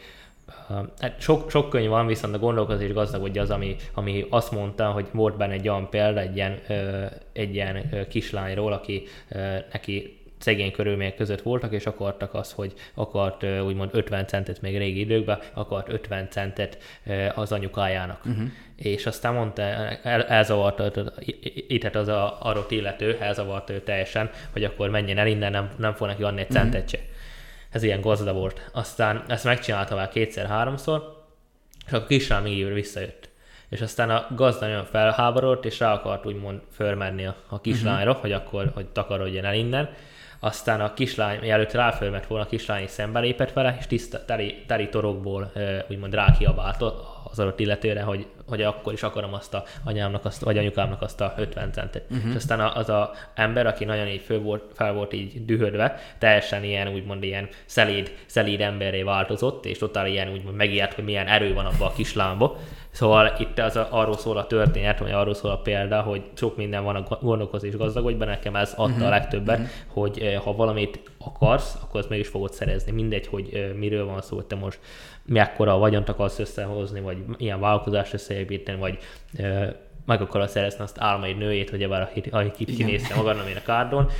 Hát 1.00 1.20
sok, 1.20 1.50
sok 1.50 1.68
könyv 1.68 1.88
van, 1.88 2.06
viszont 2.06 2.34
a 2.34 2.38
gondolkozás 2.38 2.92
gazdagodj 2.92 3.38
az, 3.38 3.50
ami, 3.50 3.76
ami 3.94 4.26
azt 4.30 4.52
mondta, 4.52 4.90
hogy 4.90 5.06
volt 5.12 5.36
benne 5.36 5.52
egy 5.52 5.68
olyan 5.68 5.88
példa, 5.90 6.20
egy 6.20 6.36
ilyen, 6.36 6.58
egy 7.32 7.54
ilyen 7.54 8.06
kislányról, 8.08 8.72
aki 8.72 9.02
neki 9.72 10.21
szegény 10.42 10.72
körülmények 10.72 11.14
között 11.14 11.42
voltak, 11.42 11.72
és 11.72 11.86
akartak 11.86 12.34
az, 12.34 12.52
hogy 12.52 12.72
akart 12.94 13.44
úgymond 13.60 13.90
50 13.92 14.26
centet 14.26 14.60
még 14.60 14.78
régi 14.78 15.00
időkben, 15.00 15.38
akart 15.54 15.88
50 15.88 16.30
centet 16.30 16.78
az 17.34 17.52
anyukájának. 17.52 18.20
Uh-huh. 18.24 18.48
És 18.76 19.06
aztán 19.06 19.34
mondta, 19.34 19.62
el, 19.62 20.22
elzavart 20.22 21.00
itt 21.68 21.94
az 21.94 22.08
a 22.08 22.38
arról 22.40 22.66
illető, 22.68 23.16
elzavart 23.20 23.70
ő 23.70 23.80
teljesen, 23.80 24.30
hogy 24.52 24.64
akkor 24.64 24.90
menjen 24.90 25.18
el 25.18 25.26
innen, 25.26 25.50
nem, 25.50 25.70
nem 25.78 25.94
fog 25.94 26.06
neki 26.06 26.22
adni 26.22 26.40
egy 26.40 26.46
uh-huh. 26.50 26.62
centet 26.62 26.88
se. 26.88 26.98
Ez 27.70 27.82
ilyen 27.82 28.00
gazda 28.00 28.32
volt. 28.32 28.70
Aztán 28.72 29.24
ezt 29.28 29.44
megcsinálta 29.44 29.94
már 29.94 30.08
kétszer-háromszor, 30.08 31.24
és 31.86 31.92
akkor 31.92 32.06
kislány 32.06 32.42
még 32.42 32.72
visszajött 32.72 33.30
és 33.72 33.80
aztán 33.80 34.10
a 34.10 34.26
gazda 34.34 34.66
nagyon 34.66 34.84
felháborodott, 34.84 35.64
és 35.64 35.78
rá 35.78 35.92
akart 35.92 36.26
úgymond 36.26 36.60
fölmenni 36.72 37.26
a, 37.26 37.36
a 37.48 37.60
kislányra, 37.60 38.10
uh-huh. 38.10 38.20
hogy 38.20 38.32
akkor 38.32 38.70
hogy 38.74 38.86
takarodjon 38.86 39.44
el 39.44 39.54
innen, 39.54 39.90
aztán 40.44 40.80
a 40.80 40.94
kislány, 40.94 41.38
mielőtt 41.40 41.72
ráfölmet 41.72 42.26
volna, 42.26 42.44
a 42.44 42.48
kislány 42.48 42.86
szembelépett 42.86 43.52
vele, 43.52 43.76
és 43.78 43.86
tiszta, 43.86 44.24
teli, 44.24 44.64
teli 44.66 44.88
torokból 44.88 45.52
úgymond 45.88 46.14
rákiabált 46.14 46.82
az 47.32 47.38
adott 47.38 47.60
illetőre, 47.60 48.02
hogy, 48.02 48.26
hogy 48.46 48.62
akkor 48.62 48.92
is 48.92 49.02
akarom 49.02 49.34
azt 49.34 49.54
a 49.54 49.64
anyámnak, 49.84 50.24
azt, 50.24 50.44
vagy 50.44 50.58
anyukámnak 50.58 51.02
azt 51.02 51.20
a 51.20 51.34
50 51.36 51.72
centet. 51.72 52.04
Uh-huh. 52.10 52.30
És 52.30 52.36
aztán 52.36 52.60
az 52.60 52.88
a 52.88 53.12
ember, 53.34 53.66
aki 53.66 53.84
nagyon 53.84 54.06
így 54.06 54.20
föl 54.20 54.40
volt, 54.40 54.62
fel 54.74 54.92
volt 54.92 55.12
így 55.12 55.44
dühödve, 55.44 55.98
teljesen 56.18 56.64
ilyen 56.64 56.88
úgymond 56.88 57.22
ilyen 57.22 57.48
szelíd, 57.64 58.14
szelíd 58.26 58.60
emberré 58.60 59.02
változott, 59.02 59.64
és 59.64 59.78
totál 59.78 60.06
ilyen 60.06 60.32
úgymond 60.32 60.56
megijedt, 60.56 60.94
hogy 60.94 61.04
milyen 61.04 61.26
erő 61.26 61.54
van 61.54 61.66
abban 61.66 61.88
a 61.88 61.92
kislámba. 61.92 62.58
Szóval 62.92 63.34
itt 63.38 63.58
az 63.58 63.76
a, 63.76 63.88
arról 63.90 64.16
szól 64.16 64.36
a 64.36 64.46
történet, 64.46 64.98
vagy 64.98 65.10
arról 65.10 65.34
szól 65.34 65.50
a 65.50 65.58
példa, 65.58 66.00
hogy 66.00 66.22
sok 66.34 66.56
minden 66.56 66.84
van 66.84 66.96
a 66.96 67.18
gondolkozás 67.20 67.76
gazdagodban, 67.76 68.28
nekem 68.28 68.56
ez 68.56 68.72
adta 68.72 68.92
uh-huh. 68.92 69.06
a 69.06 69.10
legtöbbet, 69.10 69.58
uh-huh. 69.58 69.72
hogy 69.86 70.38
ha 70.44 70.54
valamit 70.54 71.00
akarsz, 71.18 71.78
akkor 71.82 72.00
azt 72.00 72.08
meg 72.08 72.18
is 72.18 72.28
fogod 72.28 72.52
szerezni. 72.52 72.92
Mindegy, 72.92 73.26
hogy 73.26 73.74
miről 73.76 74.04
van 74.04 74.20
szó, 74.20 74.36
hogy 74.36 74.44
te 74.44 74.56
most 74.56 74.78
mekkora 75.26 75.78
vagyont 75.78 76.08
akarsz 76.08 76.38
összehozni, 76.38 77.00
vagy 77.00 77.16
ilyen 77.36 77.60
vállalkozást 77.60 78.14
összeépíteni, 78.14 78.78
vagy 78.78 78.98
meg 80.04 80.20
akarod 80.20 80.48
szerezni 80.48 80.82
azt 80.82 80.96
álmaid 81.00 81.36
nőjét, 81.36 81.70
hogy 81.70 81.82
ebben 81.82 82.08
akit 82.30 82.76
kinézte 82.76 83.14
magadnak, 83.14 83.44
mint 83.44 83.56
a 83.56 83.62
kárdon, 83.62 84.10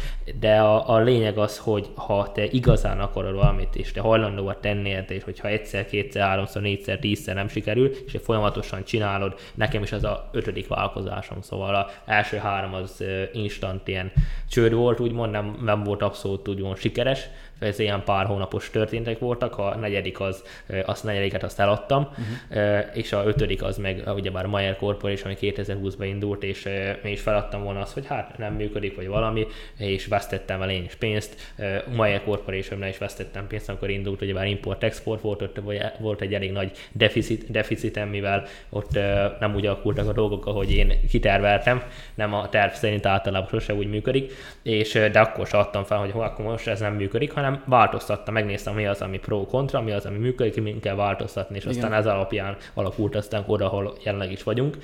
de 0.40 0.60
a, 0.60 0.88
a, 0.88 0.98
lényeg 0.98 1.38
az, 1.38 1.58
hogy 1.58 1.90
ha 1.94 2.32
te 2.32 2.44
igazán 2.44 3.00
akarod 3.00 3.34
valamit, 3.34 3.76
és 3.76 3.92
te 3.92 4.00
hajlandó 4.00 4.44
vagy 4.44 4.56
tenni 4.56 4.96
és 5.08 5.24
hogyha 5.24 5.48
egyszer, 5.48 5.86
kétszer, 5.86 6.22
háromszor, 6.22 6.62
négyszer, 6.62 6.98
tízszer 6.98 7.34
nem 7.34 7.48
sikerül, 7.48 7.90
és 8.06 8.18
folyamatosan 8.22 8.84
csinálod, 8.84 9.34
nekem 9.54 9.82
is 9.82 9.92
ez 9.92 10.04
a 10.04 10.28
ötödik 10.32 10.68
vállalkozásom, 10.68 11.40
szóval 11.40 11.74
az 11.74 11.92
első 12.04 12.36
három 12.36 12.74
az 12.74 13.04
instant 13.32 13.88
ilyen 13.88 14.12
csőd 14.48 14.72
volt, 14.72 15.00
úgymond, 15.00 15.30
nem, 15.30 15.58
nem 15.64 15.82
volt 15.82 16.02
abszolút 16.02 16.48
úgymond 16.48 16.76
sikeres, 16.76 17.28
ez 17.62 17.78
ilyen 17.78 18.04
pár 18.04 18.26
hónapos 18.26 18.70
történtek 18.70 19.18
voltak, 19.18 19.58
a 19.58 19.76
negyedik 19.76 20.20
az, 20.20 20.44
azt 20.84 21.04
negyediket 21.04 21.42
azt 21.42 21.60
eladtam, 21.60 22.08
uh-huh. 22.10 22.78
és 22.94 23.12
a 23.12 23.22
ötödik 23.26 23.62
az 23.62 23.76
meg 23.78 24.02
ugyebár 24.14 24.46
Mayer 24.46 24.76
Corporation, 24.76 25.24
ami 25.24 25.52
2020-ban 25.52 26.04
indult, 26.04 26.42
és 26.42 26.64
én 27.04 27.12
is 27.12 27.20
feladtam 27.20 27.62
volna 27.62 27.80
azt, 27.80 27.92
hogy 27.92 28.06
hát 28.06 28.38
nem 28.38 28.54
működik, 28.54 28.96
vagy 28.96 29.06
valami, 29.06 29.46
és 29.78 30.06
vesztettem 30.06 30.58
vele 30.58 30.72
én 30.72 30.84
is 30.84 30.94
pénzt. 30.94 31.54
Mayer 31.94 32.22
corporation 32.24 32.86
is 32.86 32.98
vesztettem 32.98 33.46
pénzt, 33.46 33.68
amikor 33.68 33.90
indult, 33.90 34.22
ugyebár 34.22 34.46
import-export 34.46 35.20
volt, 35.20 35.42
ott 35.42 35.60
volt 35.98 36.20
egy 36.20 36.34
elég 36.34 36.52
nagy 36.52 36.70
deficit, 36.92 37.50
deficitem, 37.50 38.08
mivel 38.08 38.44
ott 38.68 38.98
nem 39.40 39.54
úgy 39.54 39.66
alakultak 39.66 40.08
a 40.08 40.12
dolgok, 40.12 40.46
ahogy 40.46 40.72
én 40.72 40.92
kiterveltem, 41.08 41.82
nem 42.14 42.34
a 42.34 42.48
terv 42.48 42.72
szerint 42.72 43.06
általában 43.06 43.48
sose 43.48 43.74
úgy 43.74 43.88
működik, 43.88 44.32
és 44.62 44.92
de 44.92 45.20
akkor 45.20 45.46
sem 45.46 45.60
adtam 45.60 45.84
fel, 45.84 45.98
hogy 45.98 46.12
akkor 46.14 46.44
most 46.44 46.66
ez 46.66 46.80
nem 46.80 46.94
működik, 46.94 47.32
hanem 47.32 47.51
hanem 47.52 47.68
változtatta, 47.68 48.30
megnéztem, 48.30 48.74
mi 48.74 48.86
az, 48.86 49.00
ami 49.00 49.18
pro-kontra, 49.18 49.80
mi 49.80 49.92
az, 49.92 50.06
ami 50.06 50.18
működik, 50.18 50.62
mi 50.62 50.78
kell 50.80 50.94
változtatni, 50.94 51.56
és 51.56 51.64
Igen. 51.64 51.74
aztán 51.74 51.92
ez 51.92 52.06
alapján 52.06 52.56
alakult 52.74 53.14
aztán 53.14 53.44
oda, 53.46 53.64
ahol 53.64 53.96
jelenleg 54.04 54.32
is 54.32 54.42
vagyunk. 54.42 54.76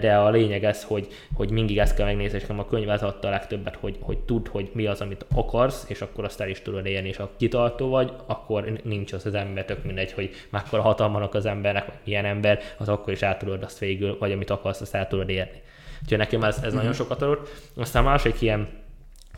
De 0.00 0.16
a 0.16 0.30
lényeg 0.30 0.64
ez, 0.64 0.84
hogy, 0.84 1.08
hogy 1.34 1.50
mindig 1.50 1.78
ezt 1.78 1.96
kell 1.96 2.06
megnézni, 2.06 2.38
és 2.38 2.44
a 2.56 2.66
könyv 2.66 2.90
ez 2.90 3.02
adta 3.02 3.28
a 3.28 3.30
legtöbbet, 3.30 3.76
hogy, 3.80 3.96
hogy 4.00 4.18
tud, 4.18 4.48
hogy 4.48 4.70
mi 4.72 4.86
az, 4.86 5.00
amit 5.00 5.26
akarsz, 5.34 5.84
és 5.88 6.00
akkor 6.00 6.24
azt 6.24 6.40
el 6.40 6.48
is 6.48 6.62
tudod 6.62 6.86
élni, 6.86 7.08
és 7.08 7.16
ha 7.16 7.30
kitartó 7.36 7.88
vagy, 7.88 8.12
akkor 8.26 8.80
nincs 8.82 9.12
az 9.12 9.26
az 9.26 9.34
ember, 9.34 9.64
tök 9.64 9.84
mindegy, 9.84 10.12
hogy 10.12 10.30
mekkora 10.50 10.82
hatalmanak 10.82 11.34
az 11.34 11.46
embernek, 11.46 11.86
vagy 11.86 11.94
milyen 12.04 12.24
ember, 12.24 12.60
az 12.78 12.88
akkor 12.88 13.12
is 13.12 13.22
át 13.22 13.38
tudod 13.38 13.62
azt 13.62 13.78
végül, 13.78 14.16
vagy 14.18 14.32
amit 14.32 14.50
akarsz, 14.50 14.80
azt 14.80 14.94
el 14.94 15.06
tudod 15.06 15.28
érni. 15.28 15.62
Úgyhogy 16.02 16.18
nekem 16.18 16.42
ez, 16.42 16.56
ez 16.56 16.62
mm-hmm. 16.62 16.76
nagyon 16.76 16.92
sokat 16.92 17.22
adott. 17.22 17.48
Aztán 17.76 18.04
másik 18.04 18.40
ilyen 18.40 18.68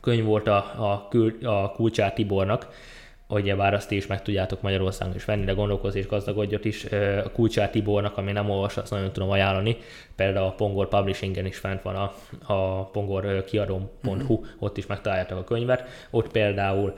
könyv 0.06 0.24
volt 0.24 0.46
a, 0.46 0.56
a, 0.56 1.08
a 1.46 1.70
Kulcsár 1.70 2.12
Tibornak, 2.12 2.68
bár 3.56 3.74
azt 3.74 3.90
is 3.90 4.06
meg 4.06 4.22
tudjátok 4.22 4.62
Magyarországon 4.62 5.14
is 5.14 5.24
venni, 5.24 5.44
de 5.44 5.52
gondolkozni 5.52 6.00
és 6.00 6.06
gazdagodjat 6.06 6.64
is. 6.64 6.84
A 7.24 7.30
Kulcsár 7.32 7.70
Tibornak, 7.70 8.16
ami 8.16 8.32
nem 8.32 8.50
olvas, 8.50 8.76
azt 8.76 8.90
nagyon 8.90 9.12
tudom 9.12 9.30
ajánlani. 9.30 9.76
Például 10.16 10.46
a 10.46 10.52
Pongor 10.52 10.88
Publishingen 10.88 11.46
is 11.46 11.56
fent 11.56 11.82
van 11.82 11.94
a, 11.96 12.14
a 12.52 12.84
pongorkiadó.hu, 12.84 14.10
uh-huh. 14.12 14.46
ott 14.58 14.76
is 14.76 14.86
megtaláljátok 14.86 15.38
a 15.38 15.44
könyvet. 15.44 15.88
Ott 16.10 16.30
például 16.30 16.94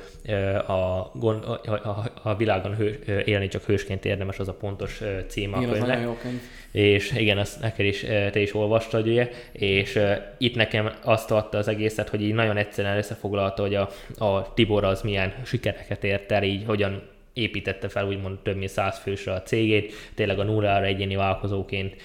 a, 0.67 0.73
a, 0.73 1.61
a, 1.65 2.11
a 2.23 2.37
világon 2.37 2.77
hő, 2.77 3.23
élni 3.25 3.49
csak 3.49 3.63
hősként 3.63 4.05
érdemes, 4.05 4.39
az 4.39 4.49
a 4.49 4.55
pontos 4.55 5.03
címe 5.27 5.57
a 5.57 5.61
könyvnek. 5.61 6.21
könyv 6.23 6.41
és 6.73 7.13
igen, 7.13 7.39
ezt 7.39 7.61
neked 7.61 7.87
is, 7.87 8.01
te 8.01 8.41
is 8.41 8.55
olvastad, 8.55 9.07
ugye, 9.07 9.31
és 9.53 9.99
itt 10.39 10.55
nekem 10.55 10.93
azt 11.05 11.31
adta 11.31 11.59
az 11.59 11.69
egészet, 11.69 12.09
hogy 12.09 12.23
így 12.23 12.35
nagyon 12.35 12.57
egyszerűen 12.57 12.97
összefoglalta, 12.97 13.63
hogy 13.63 13.75
a, 13.75 13.89
a 14.19 14.53
Tibor 14.55 14.85
az 14.85 15.03
milyen 15.03 15.35
sikereket 15.45 16.05
ért 16.05 16.33
el, 16.33 16.43
így 16.43 16.65
hogyan 16.67 17.03
építette 17.39 17.89
fel 17.89 18.07
úgymond 18.07 18.39
több 18.39 18.57
mint 18.57 18.71
száz 18.71 18.99
fősre 18.99 19.33
a 19.33 19.43
cégét, 19.43 19.93
tényleg 20.15 20.39
a 20.39 20.45
nullára 20.45 20.85
egyéni 20.85 21.17
vállalkozóként 21.17 21.97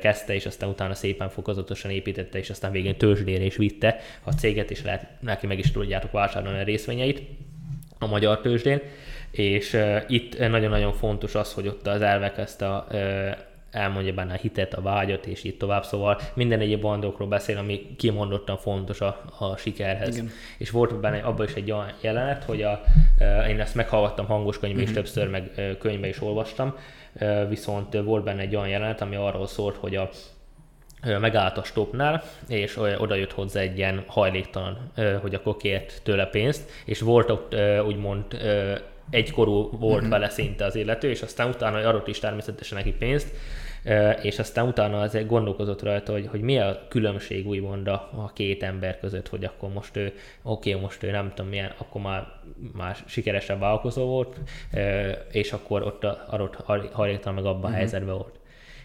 kezdte, 0.00 0.34
és 0.34 0.46
aztán 0.46 0.68
utána 0.68 0.94
szépen 0.94 1.28
fokozatosan 1.28 1.90
építette, 1.90 2.38
és 2.38 2.50
aztán 2.50 2.72
végén 2.72 2.96
tőzsdére 2.96 3.44
is 3.44 3.56
vitte 3.56 4.00
a 4.24 4.32
céget, 4.32 4.70
és 4.70 4.82
lehet 4.82 5.06
neki 5.20 5.46
meg 5.46 5.58
is 5.58 5.70
tudjátok 5.70 6.12
vásárolni 6.12 6.58
a 6.58 6.64
részvényeit 6.64 7.22
a 7.98 8.06
magyar 8.06 8.40
tőzsdén, 8.40 8.80
és 9.30 9.72
uh, 9.72 10.02
itt 10.06 10.38
nagyon-nagyon 10.38 10.92
fontos 10.92 11.34
az, 11.34 11.52
hogy 11.52 11.66
ott 11.66 11.86
az 11.86 12.00
elvek 12.02 12.38
ezt 12.38 12.62
a 12.62 12.86
elmondja 13.70 14.12
benne 14.12 14.32
a 14.32 14.36
hitet, 14.36 14.74
a 14.74 14.82
vágyat, 14.82 15.26
és 15.26 15.44
így 15.44 15.56
tovább. 15.56 15.84
Szóval 15.84 16.20
minden 16.34 16.60
egyéb 16.60 16.80
bandokról 16.80 17.28
beszél, 17.28 17.58
ami 17.58 17.94
kimondottan 17.96 18.56
fontos 18.56 19.00
a, 19.00 19.24
a 19.38 19.56
sikerhez. 19.56 20.16
Igen. 20.16 20.30
És 20.58 20.70
volt 20.70 21.00
benne 21.00 21.18
abban 21.18 21.46
is 21.46 21.54
egy 21.54 21.70
olyan 21.70 21.92
jelenet, 22.00 22.44
hogy 22.44 22.62
a, 22.62 22.82
én 23.48 23.60
ezt 23.60 23.74
meghallgattam 23.74 24.26
hangos 24.26 24.58
könyvben, 24.58 24.82
uh-huh. 24.82 24.98
és 24.98 25.10
mhm. 25.10 25.20
többször 25.20 25.30
meg 25.30 25.76
könyvbe 25.78 26.08
is 26.08 26.22
olvastam, 26.22 26.74
viszont 27.48 27.94
volt 27.94 28.24
benne 28.24 28.40
egy 28.40 28.56
olyan 28.56 28.68
jelenet, 28.68 29.00
ami 29.00 29.16
arról 29.16 29.46
szólt, 29.46 29.76
hogy 29.76 29.94
a 29.96 30.10
megállt 31.20 31.58
a 31.58 31.64
stopnál, 31.64 32.22
és 32.48 32.76
oda 32.98 33.14
jött 33.14 33.32
hozzá 33.32 33.60
egy 33.60 33.76
ilyen 33.76 34.04
hajléktalan, 34.06 34.92
hogy 35.20 35.34
akkor 35.34 35.56
kért 35.56 36.00
tőle 36.02 36.26
pénzt, 36.26 36.70
és 36.84 37.00
volt 37.00 37.30
ott 37.30 37.56
úgymond 37.86 38.24
egykorú 39.10 39.70
volt 39.70 39.94
uh-huh. 39.94 40.08
vele 40.08 40.28
szinte 40.28 40.64
az 40.64 40.74
illető, 40.74 41.10
és 41.10 41.22
aztán 41.22 41.48
utána 41.48 41.88
adott 41.88 42.08
is 42.08 42.18
természetesen 42.18 42.78
neki 42.78 42.92
pénzt, 42.92 43.28
és 44.22 44.38
aztán 44.38 44.66
utána 44.66 45.00
azért 45.00 45.26
gondolkozott 45.26 45.82
rajta, 45.82 46.12
hogy, 46.12 46.26
hogy 46.26 46.40
mi 46.40 46.58
a 46.58 46.86
különbség 46.88 47.46
úgymond 47.46 47.88
a, 47.88 48.10
a 48.16 48.30
két 48.34 48.62
ember 48.62 49.00
között, 49.00 49.28
hogy 49.28 49.44
akkor 49.44 49.72
most 49.72 49.96
ő, 49.96 50.12
oké, 50.42 50.70
okay, 50.70 50.82
most 50.82 51.02
ő 51.02 51.10
nem 51.10 51.32
tudom 51.34 51.50
milyen, 51.50 51.72
akkor 51.78 52.00
már, 52.00 52.26
már 52.76 52.96
sikeresebb 53.06 53.60
vállalkozó 53.60 54.06
volt, 54.06 54.36
és 55.32 55.52
akkor 55.52 55.82
ott 55.82 56.04
adott 56.04 56.54
hajléktalan 56.92 57.34
meg 57.34 57.44
abban 57.44 57.56
uh-huh. 57.56 57.64
a 57.64 57.68
mhm. 57.68 57.76
helyzetben 57.76 58.14
volt 58.16 58.38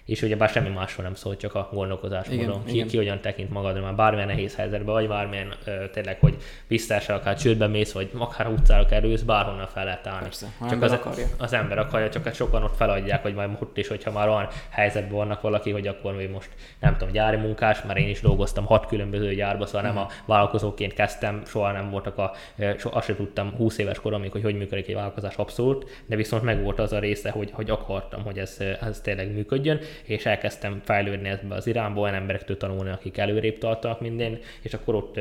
és 0.05 0.21
ugye 0.21 0.35
bár 0.35 0.49
semmi 0.49 0.69
másról 0.69 1.05
nem 1.05 1.15
szólt, 1.15 1.39
csak 1.39 1.55
a 1.55 1.69
gondolkozásmódon. 1.73 2.63
Ki, 2.65 2.85
ki 2.85 2.97
hogyan 2.97 3.21
tekint 3.21 3.49
magadra, 3.49 3.81
már 3.81 3.95
bármilyen 3.95 4.27
nehéz 4.27 4.55
helyzetben, 4.55 4.93
vagy 4.93 5.07
bármilyen 5.07 5.53
ö, 5.65 5.89
tényleg, 5.89 6.19
hogy 6.19 6.37
visszásra 6.67 7.15
akár 7.15 7.37
csődbe 7.37 7.67
mész, 7.67 7.91
vagy 7.91 8.09
akár 8.17 8.47
utcára 8.47 8.85
kerülsz, 8.85 9.21
bárhonnan 9.21 9.67
fel 9.67 9.85
lehet 9.85 10.07
állni. 10.07 10.21
Persze, 10.23 10.47
csak 10.69 10.81
az, 10.81 10.91
akarja. 10.91 11.25
az 11.37 11.53
ember 11.53 11.77
akarja, 11.77 12.09
csak 12.09 12.23
hát 12.23 12.35
sokan 12.35 12.63
ott 12.63 12.75
feladják, 12.75 13.21
hogy 13.21 13.33
majd 13.33 13.49
ott 13.59 13.77
is, 13.77 13.87
hogyha 13.87 14.11
már 14.11 14.29
olyan 14.29 14.47
helyzetben 14.69 15.17
vannak 15.17 15.41
valaki, 15.41 15.71
hogy 15.71 15.87
akkor 15.87 16.15
még 16.15 16.29
most 16.29 16.49
nem 16.79 16.97
tudom, 16.97 17.13
gyári 17.13 17.37
munkás, 17.37 17.81
mert 17.81 17.99
én 17.99 18.09
is 18.09 18.21
dolgoztam 18.21 18.65
hat 18.65 18.85
különböző 18.85 19.33
gyárba, 19.33 19.65
szóval 19.65 19.81
nem 19.81 19.97
a 19.97 20.03
mhm. 20.03 20.11
vállalkozóként 20.25 20.93
kezdtem, 20.93 21.41
soha 21.45 21.71
nem 21.71 21.89
voltak 21.89 22.17
a, 22.17 22.31
soha 22.77 22.95
azt 22.95 23.05
sem 23.05 23.15
tudtam 23.15 23.53
20 23.57 23.77
éves 23.77 23.99
koromig, 23.99 24.31
hogy 24.31 24.43
hogy 24.43 24.57
működik 24.57 24.87
egy 24.87 24.95
vállalkozás 24.95 25.35
abszolút, 25.35 26.03
de 26.05 26.15
viszont 26.15 26.43
meg 26.43 26.63
volt 26.63 26.79
az 26.79 26.93
a 26.93 26.99
része, 26.99 27.29
hogy, 27.29 27.51
hogy 27.51 27.69
akartam, 27.69 28.23
hogy 28.23 28.37
ez, 28.37 28.57
ez 28.81 29.01
tényleg 29.01 29.33
működjön, 29.33 29.79
és 30.03 30.25
elkezdtem 30.25 30.81
fejlődni 30.83 31.29
ebbe 31.29 31.55
az 31.55 31.67
irányba, 31.67 32.01
olyan 32.01 32.13
emberektől 32.13 32.57
tanulni, 32.57 32.89
akik 32.89 33.17
előrébb 33.17 33.57
tartanak 33.57 34.01
minden, 34.01 34.39
és 34.61 34.73
akkor 34.73 34.95
ott 34.95 35.19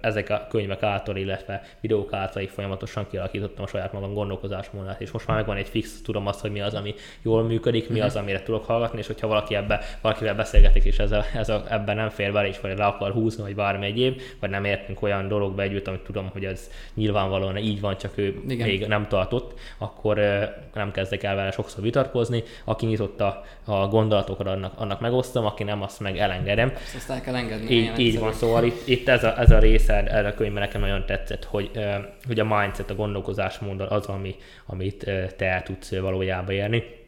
ezek 0.00 0.30
a 0.30 0.46
könyvek 0.50 0.82
által, 0.82 1.16
illetve 1.16 1.62
videók 1.80 2.12
által 2.12 2.46
folyamatosan 2.46 3.06
kialakítottam 3.10 3.64
a 3.64 3.66
saját 3.66 3.92
magam 3.92 4.14
gondolkozásmódát, 4.14 5.00
és 5.00 5.10
most 5.10 5.26
már 5.26 5.36
megvan 5.36 5.56
egy 5.56 5.68
fix, 5.68 6.00
tudom 6.02 6.26
azt, 6.26 6.40
hogy 6.40 6.50
mi 6.50 6.60
az, 6.60 6.74
ami 6.74 6.94
jól 7.22 7.42
működik, 7.42 7.88
mi 7.88 8.00
az, 8.00 8.14
mhm. 8.14 8.22
amire 8.22 8.42
tudok 8.42 8.64
hallgatni, 8.64 8.98
és 8.98 9.06
hogyha 9.06 9.26
valaki 9.26 9.54
ebbe, 9.54 9.80
valakivel 10.00 10.34
beszélgetik, 10.34 10.84
és 10.84 10.98
ez 10.98 11.12
a, 11.12 11.24
ez 11.34 11.48
a, 11.48 11.64
ebben 11.68 11.96
nem 11.96 12.08
fér 12.08 12.32
bele, 12.32 12.48
és 12.48 12.60
vagy 12.60 12.78
le 12.78 12.84
akar 12.84 13.12
húzni, 13.12 13.42
vagy 13.42 13.54
bármi 13.54 13.86
egyéb, 13.86 14.20
vagy 14.40 14.50
nem 14.50 14.64
értünk 14.64 15.02
olyan 15.02 15.28
dologba 15.28 15.62
együtt, 15.62 15.88
amit 15.88 16.00
tudom, 16.00 16.28
hogy 16.32 16.44
ez 16.44 16.70
nyilvánvalóan 16.94 17.56
így 17.56 17.80
van, 17.80 17.96
csak 17.96 18.18
ő 18.18 18.42
Igen. 18.48 18.68
még 18.68 18.86
nem 18.86 19.08
tartott, 19.08 19.58
akkor 19.78 20.16
nem 20.74 20.90
kezdek 20.90 21.22
el 21.22 21.34
vele 21.34 21.50
sokszor 21.50 21.82
vitatkozni. 21.82 22.42
Aki 22.64 22.86
nyitott 22.86 23.20
a, 23.20 23.44
a 23.64 23.88
gondolatokat, 24.12 24.46
annak, 24.46 24.72
annak 24.80 25.00
megosztom, 25.00 25.44
aki 25.44 25.62
nem, 25.62 25.82
azt 25.82 26.00
meg 26.00 26.18
elengedem. 26.18 26.72
Ezt 26.96 27.10
el 27.10 27.20
kell 27.20 27.34
engedni. 27.34 27.74
Így, 27.74 27.98
így 27.98 28.18
van, 28.18 28.32
szóval 28.32 28.64
itt, 28.64 28.88
itt 28.88 29.08
ez, 29.08 29.24
a, 29.24 29.40
ez 29.40 29.50
a 29.50 29.58
része 29.58 30.02
erre 30.02 30.28
a 30.28 30.34
könyvben 30.34 30.62
nekem 30.62 30.80
nagyon 30.80 31.06
tetszett, 31.06 31.44
hogy, 31.44 31.70
hogy 32.26 32.40
a 32.40 32.44
mindset, 32.44 32.90
a 32.90 32.94
gondolkozásmód 32.94 33.80
az, 33.80 34.06
ami, 34.06 34.36
amit 34.66 35.10
te 35.36 35.46
el 35.46 35.62
tudsz 35.62 35.90
valójában 35.90 36.54
érni 36.54 37.00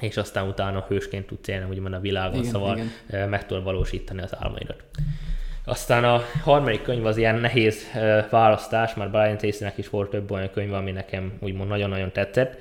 és 0.00 0.16
aztán 0.16 0.48
utána 0.48 0.84
hősként 0.88 1.26
tudsz 1.26 1.48
élni, 1.48 1.70
úgymond 1.70 1.94
a 1.94 2.00
világon, 2.00 2.38
igen, 2.38 2.50
szóval 2.50 2.78
igen. 3.08 3.28
meg 3.28 3.46
tudod 3.46 3.64
valósítani 3.64 4.22
az 4.22 4.34
álmaidat. 4.38 4.84
Aztán 5.64 6.04
a 6.04 6.22
harmadik 6.42 6.82
könyv 6.82 7.06
az 7.06 7.16
ilyen 7.16 7.34
nehéz 7.34 7.82
választás, 8.30 8.94
már 8.94 9.10
Brian 9.10 9.36
Tracy-nek 9.36 9.78
is 9.78 9.88
volt 9.88 10.10
több 10.10 10.30
olyan 10.30 10.50
könyv, 10.50 10.72
ami 10.72 10.90
nekem 10.90 11.32
úgymond 11.40 11.68
nagyon-nagyon 11.68 12.12
tetszett. 12.12 12.60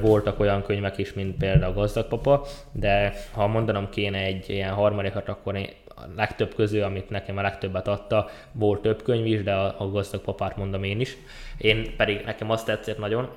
Voltak 0.00 0.40
olyan 0.40 0.62
könyvek 0.62 0.98
is, 0.98 1.12
mint 1.12 1.36
például 1.36 1.72
a 1.72 1.74
Gazdag 1.74 2.08
Papa, 2.08 2.46
de 2.72 3.12
ha 3.32 3.46
mondanom 3.46 3.88
kéne 3.90 4.18
egy 4.18 4.50
ilyen 4.50 4.72
harmadikat, 4.72 5.28
akkor 5.28 5.56
én 5.56 5.68
a 5.88 6.02
legtöbb 6.16 6.54
közül, 6.54 6.82
amit 6.82 7.10
nekem 7.10 7.36
a 7.36 7.42
legtöbbet 7.42 7.88
adta, 7.88 8.28
volt 8.52 8.82
több 8.82 9.02
könyv 9.02 9.26
is, 9.26 9.42
de 9.42 9.52
a, 9.54 9.74
a 9.78 9.90
Gazdag 9.90 10.20
Papát 10.20 10.56
mondom 10.56 10.82
én 10.82 11.00
is. 11.00 11.16
Én 11.58 11.96
pedig 11.96 12.22
nekem 12.24 12.50
azt 12.50 12.66
tetszett 12.66 12.98
nagyon, 12.98 13.28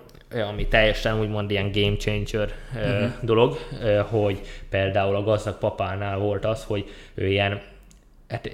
ami 0.50 0.68
teljesen 0.68 1.20
úgymond 1.20 1.52
ilyen 1.52 1.72
game 1.72 1.96
changer 1.96 2.50
uh-huh. 2.76 3.12
dolog, 3.22 3.58
hogy 4.10 4.42
például 4.70 5.16
a 5.16 5.24
gazdag 5.24 5.58
papánál 5.58 6.18
volt 6.18 6.46
az, 6.46 6.64
hogy 6.64 6.86
ő 7.14 7.28
ilyen 7.28 7.62
hát, 8.30 8.50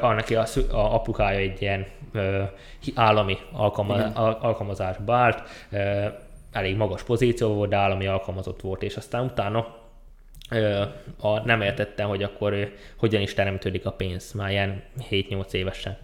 neki 0.00 0.34
a, 0.34 0.44
a 0.70 0.94
apukája 0.94 1.38
egy 1.38 1.62
ilyen 1.62 1.86
ö, 2.12 2.42
állami 2.94 3.38
alkalma, 3.52 3.94
alkalmazásba 4.40 5.14
állt, 5.14 5.42
ö, 5.70 6.04
elég 6.58 6.76
magas 6.76 7.02
pozíció 7.02 7.54
volt, 7.54 7.70
de 7.70 7.76
állami 7.76 8.06
alkalmazott 8.06 8.60
volt, 8.60 8.82
és 8.82 8.96
aztán 8.96 9.24
utána 9.24 9.76
a, 11.20 11.40
nem 11.44 11.60
értette, 11.60 12.02
hogy 12.02 12.22
akkor 12.22 12.52
ö, 12.52 12.62
hogyan 12.96 13.20
is 13.20 13.34
teremtődik 13.34 13.86
a 13.86 13.92
pénz, 13.92 14.32
már 14.32 14.50
ilyen 14.50 14.82
7-8 15.10 15.52
évesen. 15.52 15.96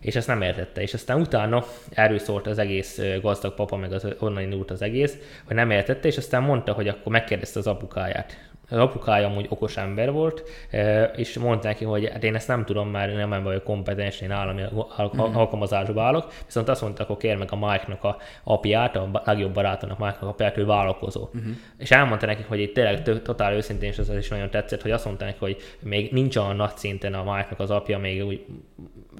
És 0.00 0.16
ezt 0.16 0.26
nem 0.26 0.42
értette. 0.42 0.82
És 0.82 0.94
aztán 0.94 1.20
utána 1.20 1.64
erről 1.90 2.18
szólt 2.18 2.46
az 2.46 2.58
egész 2.58 3.00
gazdag 3.20 3.54
papa, 3.54 3.76
meg 3.76 3.92
az 3.92 4.06
onnan 4.18 4.42
indult 4.42 4.70
az 4.70 4.82
egész, 4.82 5.16
hogy 5.44 5.56
nem 5.56 5.70
értette, 5.70 6.08
és 6.08 6.16
aztán 6.16 6.42
mondta, 6.42 6.72
hogy 6.72 6.88
akkor 6.88 7.12
megkérdezte 7.12 7.58
az 7.58 7.66
apukáját, 7.66 8.47
az 8.68 8.78
apukája 8.78 9.26
amúgy 9.26 9.46
okos 9.48 9.76
ember 9.76 10.12
volt, 10.12 10.42
és 11.16 11.38
mondta 11.38 11.66
neki, 11.66 11.84
hogy 11.84 12.08
hát 12.12 12.24
én 12.24 12.34
ezt 12.34 12.48
nem 12.48 12.64
tudom, 12.64 12.88
mert 12.88 13.28
nem 13.28 13.42
vagyok 13.42 13.64
kompetens, 13.64 14.20
én 14.20 14.30
állami 14.30 14.62
mm. 14.62 14.78
alkalmazásba 15.18 16.02
állok, 16.02 16.32
viszont 16.44 16.68
azt 16.68 16.82
mondta, 16.82 17.02
akkor 17.02 17.16
kér 17.16 17.36
meg 17.36 17.48
a 17.50 17.56
Mike-nak 17.56 18.04
a 18.04 18.16
apját, 18.44 18.96
a 18.96 19.22
legjobb 19.24 19.52
barátának 19.52 19.98
Mike-nak 19.98 20.22
a 20.22 20.28
apját, 20.28 20.56
ő 20.56 20.64
vállalkozó. 20.64 21.28
Mm-hmm. 21.38 21.52
És 21.78 21.90
elmondta 21.90 22.26
neki, 22.26 22.44
hogy 22.48 22.60
itt 22.60 22.74
tényleg 22.74 23.22
totál 23.22 23.54
őszintén, 23.54 23.88
és 23.88 23.98
az 23.98 24.16
is 24.16 24.28
nagyon 24.28 24.50
tetszett, 24.50 24.82
hogy 24.82 24.90
azt 24.90 25.04
mondta 25.04 25.24
neki, 25.24 25.38
hogy 25.38 25.56
még 25.82 26.12
nincs 26.12 26.36
olyan 26.36 26.56
nagy 26.56 26.76
szinten 26.76 27.14
a 27.14 27.22
Mike-nak 27.22 27.60
az 27.60 27.70
apja, 27.70 27.98
még 27.98 28.24
úgy 28.24 28.44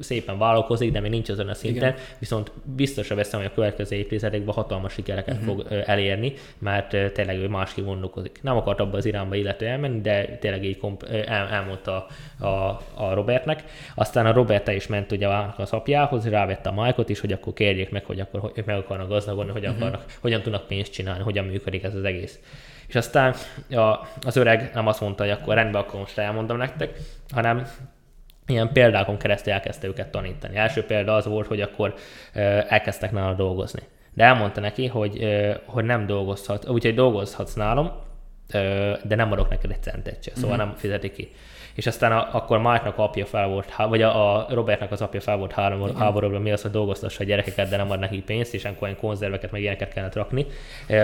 szépen 0.00 0.38
vállalkozik, 0.38 0.92
de 0.92 1.00
még 1.00 1.10
nincs 1.10 1.28
azon 1.28 1.48
a 1.48 1.54
szinten, 1.54 1.88
Igen. 1.88 2.04
viszont 2.18 2.52
biztosra 2.64 3.14
veszem, 3.14 3.40
hogy 3.40 3.48
a 3.48 3.54
következő 3.54 3.96
évtizedekben 3.96 4.54
hatalmas 4.54 4.92
sikereket 4.92 5.34
uh-huh. 5.34 5.54
fog 5.54 5.66
elérni, 5.86 6.32
mert 6.58 7.12
tényleg 7.12 7.36
ő 7.38 7.48
másképp 7.48 7.84
gondolkozik. 7.84 8.38
Nem 8.42 8.56
akart 8.56 8.80
abba 8.80 8.96
az 8.96 9.04
irányba 9.04 9.34
illető 9.34 9.66
elmenni, 9.66 10.00
de 10.00 10.24
tényleg 10.24 10.64
így 10.64 10.78
komp- 10.78 11.08
el, 11.08 11.48
elmondta 11.48 12.06
a, 12.38 12.46
a 12.94 13.14
Robertnek. 13.14 13.64
Aztán 13.94 14.26
a 14.26 14.32
Robert 14.32 14.68
is 14.68 14.86
ment 14.86 15.12
ugye 15.12 15.28
az 15.56 15.70
apjához, 15.70 16.28
rávette 16.28 16.68
a 16.68 16.82
Mike-ot 16.82 17.08
is, 17.08 17.20
hogy 17.20 17.32
akkor 17.32 17.52
kérjék 17.52 17.90
meg, 17.90 18.04
hogy 18.04 18.20
akkor 18.20 18.40
hogy 18.40 18.62
meg 18.66 18.76
akarnak 18.76 19.08
gazdagodni, 19.08 19.52
hogy 19.52 19.62
uh-huh. 19.64 19.76
akarnak, 19.76 20.04
hogyan 20.20 20.42
tudnak 20.42 20.66
pénzt 20.66 20.92
csinálni, 20.92 21.22
hogyan 21.22 21.44
működik 21.44 21.82
ez 21.82 21.94
az 21.94 22.04
egész. 22.04 22.38
És 22.88 22.94
aztán 22.94 23.34
a, 23.70 24.06
az 24.26 24.36
öreg 24.36 24.70
nem 24.74 24.86
azt 24.86 25.00
mondta, 25.00 25.22
hogy 25.22 25.32
akkor 25.32 25.54
rendben, 25.54 25.80
akkor 25.80 26.00
most 26.00 26.18
elmondom 26.18 26.56
nektek, 26.56 26.98
hanem 27.30 27.66
ilyen 28.48 28.72
példákon 28.72 29.18
keresztül 29.18 29.52
elkezdte 29.52 29.86
őket 29.86 30.08
tanítani. 30.08 30.56
Első 30.56 30.84
példa 30.84 31.14
az 31.14 31.26
volt, 31.26 31.46
hogy 31.46 31.60
akkor 31.60 31.94
elkezdtek 32.68 33.12
nála 33.12 33.34
dolgozni. 33.34 33.82
De 34.14 34.24
elmondta 34.24 34.60
neki, 34.60 34.86
hogy, 34.86 35.26
hogy 35.64 35.84
nem 35.84 36.06
dolgozhatsz, 36.06 36.68
úgyhogy 36.68 36.94
dolgozhatsz 36.94 37.54
nálam, 37.54 37.92
de 39.02 39.14
nem 39.14 39.32
adok 39.32 39.48
neked 39.48 39.70
egy 39.70 39.82
centet 39.82 40.22
se, 40.22 40.30
szóval 40.34 40.56
mm-hmm. 40.56 40.66
nem 40.66 40.74
fizeti 40.76 41.10
ki 41.10 41.30
és 41.78 41.86
aztán 41.86 42.12
a, 42.12 42.28
akkor 42.32 42.58
Mike-nak 42.58 42.98
apja 42.98 43.26
fel 43.26 43.48
volt, 43.48 43.76
vagy 43.76 44.02
a, 44.02 44.36
a 44.36 44.46
Robertnek 44.50 44.92
az 44.92 45.02
apja 45.02 45.20
fel 45.20 45.36
volt 45.36 45.52
három 45.52 45.96
háborúban, 45.96 46.42
mi 46.42 46.50
az, 46.50 46.62
hogy 46.62 46.70
dolgoztassa 46.70 47.22
a 47.22 47.26
gyerekeket, 47.26 47.68
de 47.68 47.76
nem 47.76 47.90
ad 47.90 47.98
neki 47.98 48.22
pénzt, 48.22 48.54
és 48.54 48.64
akkor 48.64 48.88
ilyen 48.88 49.00
konzerveket, 49.00 49.50
meg 49.50 49.60
ilyeneket 49.60 49.92
kellett 49.92 50.14
rakni. 50.14 50.46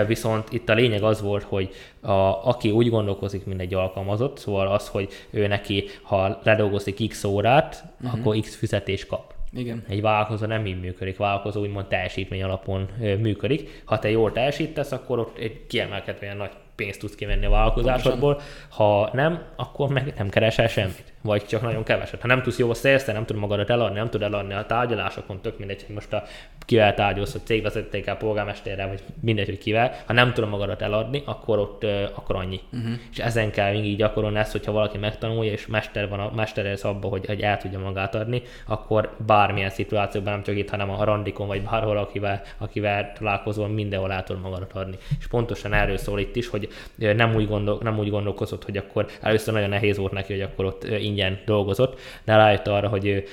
Viszont 0.07 0.51
itt 0.51 0.69
a 0.69 0.73
lényeg 0.73 1.03
az 1.03 1.21
volt, 1.21 1.43
hogy 1.43 1.69
a, 2.01 2.11
aki 2.47 2.71
úgy 2.71 2.89
gondolkozik, 2.89 3.45
mint 3.45 3.61
egy 3.61 3.73
alkalmazott, 3.73 4.37
szóval 4.37 4.67
az, 4.67 4.87
hogy 4.87 5.09
ő 5.29 5.47
neki, 5.47 5.83
ha 6.01 6.39
ledolgozik 6.43 7.09
x 7.09 7.23
órát, 7.23 7.83
uh-huh. 8.01 8.19
akkor 8.19 8.39
x 8.39 8.55
fizetés 8.55 9.05
kap. 9.05 9.33
Igen. 9.53 9.83
Egy 9.89 10.01
vállalkozó 10.01 10.45
nem 10.45 10.65
így 10.65 10.79
működik, 10.79 11.17
vállalkozó 11.17 11.61
úgymond 11.61 11.87
teljesítmény 11.87 12.43
alapon 12.43 12.87
működik. 12.99 13.81
Ha 13.85 13.99
te 13.99 14.09
jól 14.09 14.31
teljesítesz, 14.31 14.91
akkor 14.91 15.19
ott 15.19 15.37
egy 15.37 15.67
kiemelkedően 15.67 16.37
nagy 16.37 16.51
pénzt 16.75 16.99
tudsz 16.99 17.15
kivenni 17.15 17.45
a 17.45 17.49
vállalkozásodból, 17.49 18.41
ha 18.69 19.09
nem, 19.13 19.43
akkor 19.55 19.89
meg 19.89 20.13
nem 20.17 20.29
keresel 20.29 20.67
semmit 20.67 21.14
vagy 21.25 21.45
csak 21.45 21.61
nagyon 21.61 21.83
keveset. 21.83 22.21
Ha 22.21 22.27
nem 22.27 22.41
tudsz 22.41 22.57
jól 22.57 22.73
szerezni, 22.73 23.13
nem 23.13 23.25
tudod 23.25 23.41
magadat 23.41 23.69
eladni, 23.69 23.97
nem 23.97 24.09
tudod 24.09 24.33
eladni 24.33 24.53
a 24.53 24.65
tárgyalásokon, 24.65 25.41
tök 25.41 25.57
mindegy, 25.57 25.83
hogy 25.85 25.95
most 25.95 26.13
a 26.13 26.23
kivel 26.65 26.93
tárgyalsz, 26.93 27.31
hogy 27.31 27.41
cégvezetőkkel, 27.45 28.17
polgármesterrel, 28.17 28.87
vagy 28.87 29.01
mindegy, 29.21 29.45
hogy 29.45 29.57
kivel, 29.57 29.93
ha 30.05 30.13
nem 30.13 30.33
tudod 30.33 30.49
magadat 30.49 30.81
eladni, 30.81 31.21
akkor 31.25 31.59
ott 31.59 31.83
akkor 32.15 32.35
annyi. 32.35 32.59
Uh-huh. 32.73 32.91
És 33.11 33.17
ezen 33.19 33.51
kell 33.51 33.73
így 33.73 33.97
gyakorolni 33.97 34.37
ezt, 34.37 34.51
hogyha 34.51 34.71
valaki 34.71 34.97
megtanulja, 34.97 35.51
és 35.51 35.67
mester 35.67 36.09
van 36.09 36.19
a 36.19 36.31
mester 36.35 36.65
ez 36.65 36.83
abban, 36.83 37.09
hogy, 37.11 37.25
hogy 37.25 37.41
el 37.41 37.57
tudja 37.57 37.79
magát 37.79 38.15
adni, 38.15 38.41
akkor 38.67 39.15
bármilyen 39.25 39.69
szituációban, 39.69 40.33
nem 40.33 40.43
csak 40.43 40.57
itt, 40.57 40.69
hanem 40.69 40.89
a 40.89 41.03
randikon, 41.03 41.47
vagy 41.47 41.61
bárhol, 41.61 41.97
akivel, 41.97 42.41
akivel 42.57 43.13
találkozol, 43.13 43.67
mindenhol 43.67 44.11
el 44.11 44.23
tudod 44.23 44.41
magadat 44.41 44.73
adni. 44.73 44.95
És 45.19 45.27
pontosan 45.27 45.73
erről 45.73 45.97
szól 45.97 46.19
itt 46.19 46.35
is, 46.35 46.47
hogy 46.47 46.67
nem 46.95 47.35
úgy, 47.35 47.47
gondol, 47.47 47.79
nem 47.81 47.99
úgy 47.99 48.09
gondolkozott, 48.09 48.65
hogy 48.65 48.77
akkor 48.77 49.07
először 49.21 49.53
nagyon 49.53 49.69
nehéz 49.69 49.97
volt 49.97 50.11
neki, 50.11 50.33
hogy 50.33 50.41
akkor 50.41 50.65
ott 50.65 50.83
ingyen 50.83 51.14
dolgozott, 51.45 51.99
de 52.23 52.35
rájött 52.35 52.67
arra, 52.67 52.87
hogy 52.87 53.07
ő, 53.07 53.23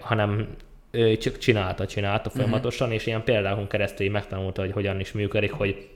hanem 0.00 0.48
ő 0.90 1.16
csak 1.16 1.38
csinálta, 1.38 1.86
csinálta 1.86 2.28
mhm. 2.28 2.38
folyamatosan, 2.38 2.86
uh-huh. 2.86 3.00
és 3.00 3.06
ilyen 3.06 3.24
példákon 3.24 3.68
keresztül 3.68 4.10
megtanulta, 4.10 4.60
hogy 4.60 4.72
hogyan 4.72 5.00
is 5.00 5.12
működik, 5.12 5.52
hogy 5.52 5.88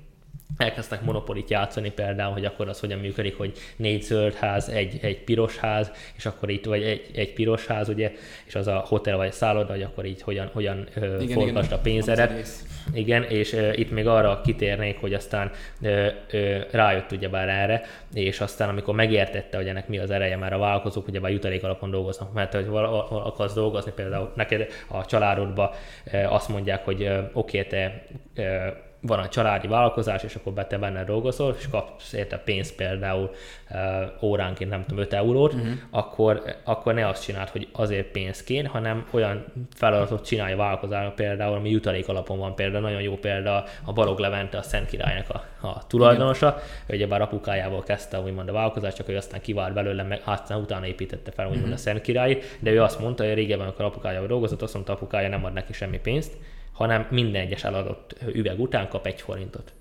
elkezdtek 0.57 1.03
monopolit 1.03 1.51
játszani 1.51 1.91
például, 1.91 2.33
hogy 2.33 2.45
akkor 2.45 2.69
az 2.69 2.81
hogyan 2.81 2.99
működik, 2.99 3.37
hogy 3.37 3.53
négy 3.77 4.03
zöld 4.03 4.35
ház, 4.35 4.69
egy, 4.69 4.99
egy 5.03 5.25
piros 5.25 5.57
ház, 5.57 5.91
és 6.17 6.27
akkor 6.27 6.51
itt, 6.51 6.65
vagy 6.65 6.83
egy, 6.83 7.11
egy 7.15 7.33
piros 7.33 7.67
ház, 7.67 7.89
ugye, 7.89 8.13
és 8.45 8.55
az 8.55 8.67
a 8.67 8.85
hotel 8.87 9.17
vagy 9.17 9.33
szálloda, 9.33 9.73
hogy 9.73 9.83
akkor 9.83 10.05
így 10.05 10.23
hogyan, 10.23 10.51
hogyan 10.53 10.89
igen, 11.21 11.57
a 11.57 11.77
pénzeret. 11.77 12.47
Igen, 12.93 13.23
és 13.23 13.53
uh, 13.53 13.79
itt 13.79 13.91
még 13.91 14.07
arra 14.07 14.41
kitérnék, 14.45 15.01
hogy 15.01 15.15
aztán 15.15 15.51
uh, 15.81 16.07
uh, 16.33 16.71
rájött 16.71 17.13
ugyebár 17.13 17.49
erre, 17.49 17.83
és 18.15 18.41
aztán 18.41 18.69
amikor 18.69 18.95
megértette, 18.95 19.57
hogy 19.57 19.69
ennek 19.69 19.89
mi 19.89 19.99
az 19.99 20.11
ereje, 20.11 20.37
már 20.37 20.53
a 20.53 20.59
vállalkozók 20.59 21.09
ugyebár 21.09 21.31
jutalék 21.31 21.65
alapon 21.65 21.91
dolgoznak, 21.91 22.33
mert 22.33 22.55
hogy 22.55 22.67
val- 22.67 23.11
akarsz 23.11 23.55
dolgozni, 23.55 23.93
például 23.95 24.33
neked 24.35 24.67
a 24.89 25.05
családodba 25.05 25.75
uh, 26.13 26.33
azt 26.33 26.49
mondják, 26.49 26.85
hogy 26.85 27.03
uh, 27.03 27.25
oké, 27.33 27.59
okay, 27.59 27.71
te 27.71 28.05
uh, 28.37 28.85
van 29.07 29.19
a 29.19 29.29
családi 29.29 29.67
vállalkozás, 29.67 30.23
és 30.23 30.35
akkor 30.35 30.53
be 30.53 30.67
te 30.67 30.79
benne 30.79 31.05
dolgozol, 31.05 31.55
és 31.59 31.69
kapsz 31.69 32.13
érte 32.13 32.39
pénzt 32.39 32.75
például 32.75 33.31
uh, 33.71 34.23
óránként, 34.23 34.71
nem 34.71 34.85
tudom, 34.85 34.99
5 34.99 35.13
eurót, 35.13 35.53
uh-huh. 35.53 35.69
akkor, 35.91 36.43
akkor 36.65 36.95
ne 36.95 37.09
azt 37.09 37.25
csináld, 37.25 37.49
hogy 37.49 37.69
azért 37.73 38.07
pénz 38.07 38.43
kén, 38.43 38.67
hanem 38.67 39.07
olyan 39.11 39.45
feladatot 39.75 40.27
csinálj 40.27 40.53
a 40.53 40.57
vállalkozásnak 40.57 41.15
például, 41.15 41.57
ami 41.57 41.71
jutalék 41.71 42.09
alapon 42.09 42.39
van 42.39 42.55
például, 42.55 42.83
nagyon 42.83 43.01
jó 43.01 43.17
példa 43.17 43.65
a 43.85 43.93
Balog 43.93 44.19
Levente, 44.19 44.59
a 44.59 44.63
Szent 44.63 44.87
Királynak 44.87 45.31
a, 45.31 45.67
a 45.67 45.87
tulajdonosa, 45.87 46.59
ugye 46.89 47.07
bár 47.07 47.21
apukájával 47.21 47.83
kezdte 47.83 48.21
úgymond 48.21 48.49
a 48.49 48.53
vállalkozást, 48.53 48.97
csak 48.97 49.09
ő 49.09 49.17
aztán 49.17 49.41
kivált 49.41 49.75
belőle, 49.75 50.03
meg 50.03 50.21
aztán 50.25 50.61
utána 50.61 50.87
építette 50.87 51.31
fel 51.31 51.45
úgymond 51.45 51.63
uh-huh. 51.63 51.79
a 51.79 51.81
Szent 51.81 52.01
Király, 52.01 52.39
de 52.59 52.71
ő 52.71 52.83
azt 52.83 53.01
mondta, 53.01 53.25
hogy 53.25 53.35
régebben, 53.35 53.67
amikor 53.67 53.85
apukájával 53.85 54.29
dolgozott, 54.29 54.63
azt 54.63 54.75
mondta, 54.75 54.93
apukája 54.93 55.29
nem 55.29 55.45
ad 55.45 55.53
neki 55.53 55.73
semmi 55.73 55.99
pénzt, 55.99 56.33
hanem 56.77 57.07
minden 57.11 57.43
egyes 57.43 57.65
eladott 57.65 58.17
üveg 58.33 58.61
után 58.61 58.89
kap 58.89 59.07
egy 59.07 59.21
forintot. 59.21 59.73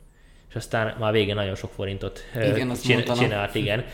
És 0.49 0.55
aztán 0.61 0.95
már 0.99 1.11
végén 1.11 1.35
nagyon 1.35 1.55
sok 1.55 1.71
forintot 1.71 2.19
igen, 2.35 2.73
csin- 2.73 3.13
csinált, 3.13 3.55
igen, 3.55 3.85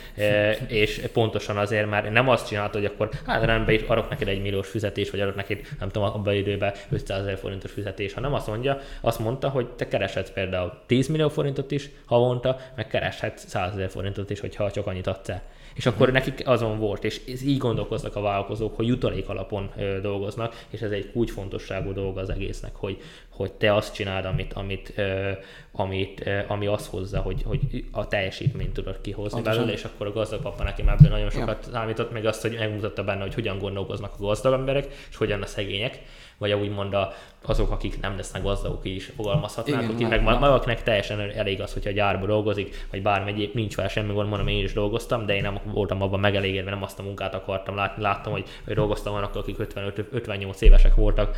és 0.67 1.01
pontosan 1.13 1.57
azért 1.57 1.89
már 1.89 2.11
nem 2.11 2.29
azt 2.29 2.47
csinált, 2.47 2.73
hogy 2.73 2.85
akkor 2.85 3.09
hát 3.25 3.43
rendben 3.43 3.75
is 3.75 3.81
adok 3.81 4.09
neked 4.09 4.27
egy 4.27 4.41
milliós 4.41 4.67
fizetés, 4.67 5.09
vagy 5.09 5.19
adok 5.19 5.35
neked, 5.35 5.59
nem 5.79 5.89
tudom, 5.89 6.07
abban 6.07 6.33
időben 6.33 6.73
500 6.89 7.19
ezer 7.21 7.37
forintos 7.37 7.71
fizetés, 7.71 8.13
hanem 8.13 8.33
azt 8.33 8.47
mondja, 8.47 8.79
azt 9.01 9.19
mondta, 9.19 9.49
hogy 9.49 9.67
te 9.67 9.87
kereshetsz 9.87 10.31
például 10.31 10.73
10 10.85 11.07
millió 11.07 11.29
forintot 11.29 11.71
is 11.71 11.89
havonta, 12.05 12.57
meg 12.75 12.87
kereshetsz 12.87 13.45
100 13.47 13.73
ezer 13.73 13.89
forintot 13.89 14.29
is, 14.29 14.39
hogyha 14.39 14.71
csak 14.71 14.87
annyit 14.87 15.07
adsz 15.07 15.29
el. 15.29 15.41
És 15.81 15.87
akkor 15.87 16.07
uh-huh. 16.09 16.25
nekik 16.25 16.47
azon 16.47 16.79
volt, 16.79 17.03
és 17.03 17.21
így 17.45 17.57
gondolkoznak 17.57 18.15
a 18.15 18.21
vállalkozók, 18.21 18.75
hogy 18.75 18.87
jutalék 18.87 19.29
alapon 19.29 19.71
ö, 19.77 19.99
dolgoznak, 20.01 20.65
és 20.69 20.81
ez 20.81 20.91
egy 20.91 21.11
kulcsfontosságú 21.11 21.93
dolga 21.93 22.21
az 22.21 22.29
egésznek, 22.29 22.75
hogy, 22.75 22.97
hogy 23.29 23.51
te 23.51 23.75
azt 23.75 23.93
csináld, 23.93 24.25
amit, 24.25 24.53
amit, 24.53 24.93
ö, 24.95 25.31
amit 25.71 26.21
ö, 26.25 26.39
ami 26.47 26.65
azt 26.67 26.89
hozza, 26.89 27.19
hogy, 27.19 27.43
hogy 27.43 27.85
a 27.91 28.07
teljesítményt 28.07 28.73
tudod 28.73 29.01
kihozni 29.01 29.41
belőle, 29.41 29.71
és 29.71 29.83
akkor 29.83 30.07
a 30.07 30.11
gazdag 30.11 30.41
papa 30.41 30.63
nekem 30.63 30.89
ebből 30.89 31.09
nagyon 31.09 31.29
sokat 31.29 31.65
ja. 31.65 31.71
számított, 31.71 32.11
meg 32.11 32.25
azt, 32.25 32.41
hogy 32.41 32.55
megmutatta 32.59 33.03
benne, 33.03 33.21
hogy 33.21 33.33
hogyan 33.33 33.59
gondolkoznak 33.59 34.13
a 34.17 34.21
gazdag 34.23 34.53
emberek, 34.53 34.87
és 35.09 35.15
hogyan 35.15 35.41
a 35.41 35.45
szegények 35.45 36.01
vagy 36.41 36.53
úgymond 36.53 36.93
a, 36.93 37.13
azok, 37.45 37.71
akik 37.71 37.99
nem 37.99 38.15
lesznek 38.15 38.43
gazdagok, 38.43 38.85
is 38.85 39.11
fogalmazhatnánk, 39.15 39.91
akik 39.91 40.07
meg 40.07 40.23
valakinek 40.23 40.83
teljesen 40.83 41.19
elég 41.19 41.61
az, 41.61 41.73
hogyha 41.73 41.89
a 41.89 41.93
gyárba 41.93 42.25
dolgozik, 42.25 42.85
vagy 42.91 43.01
bármi 43.01 43.31
egyéb, 43.31 43.53
nincs 43.53 43.73
fel 43.73 43.87
semmi 43.87 44.13
gond, 44.13 44.29
mondom, 44.29 44.47
én 44.47 44.63
is 44.63 44.73
dolgoztam, 44.73 45.25
de 45.25 45.35
én 45.35 45.41
nem 45.41 45.59
voltam 45.65 46.01
abban 46.01 46.19
megelégedve, 46.19 46.69
nem 46.69 46.83
azt 46.83 46.99
a 46.99 47.03
munkát 47.03 47.33
akartam 47.33 47.75
látni. 47.75 48.01
Láttam, 48.03 48.31
hogy, 48.31 48.43
hogy 48.65 48.73
dolgoztam 48.73 49.13
olyanok, 49.13 49.35
akik 49.35 49.59
55, 49.59 50.05
58 50.11 50.61
évesek 50.61 50.95
voltak, 50.95 51.37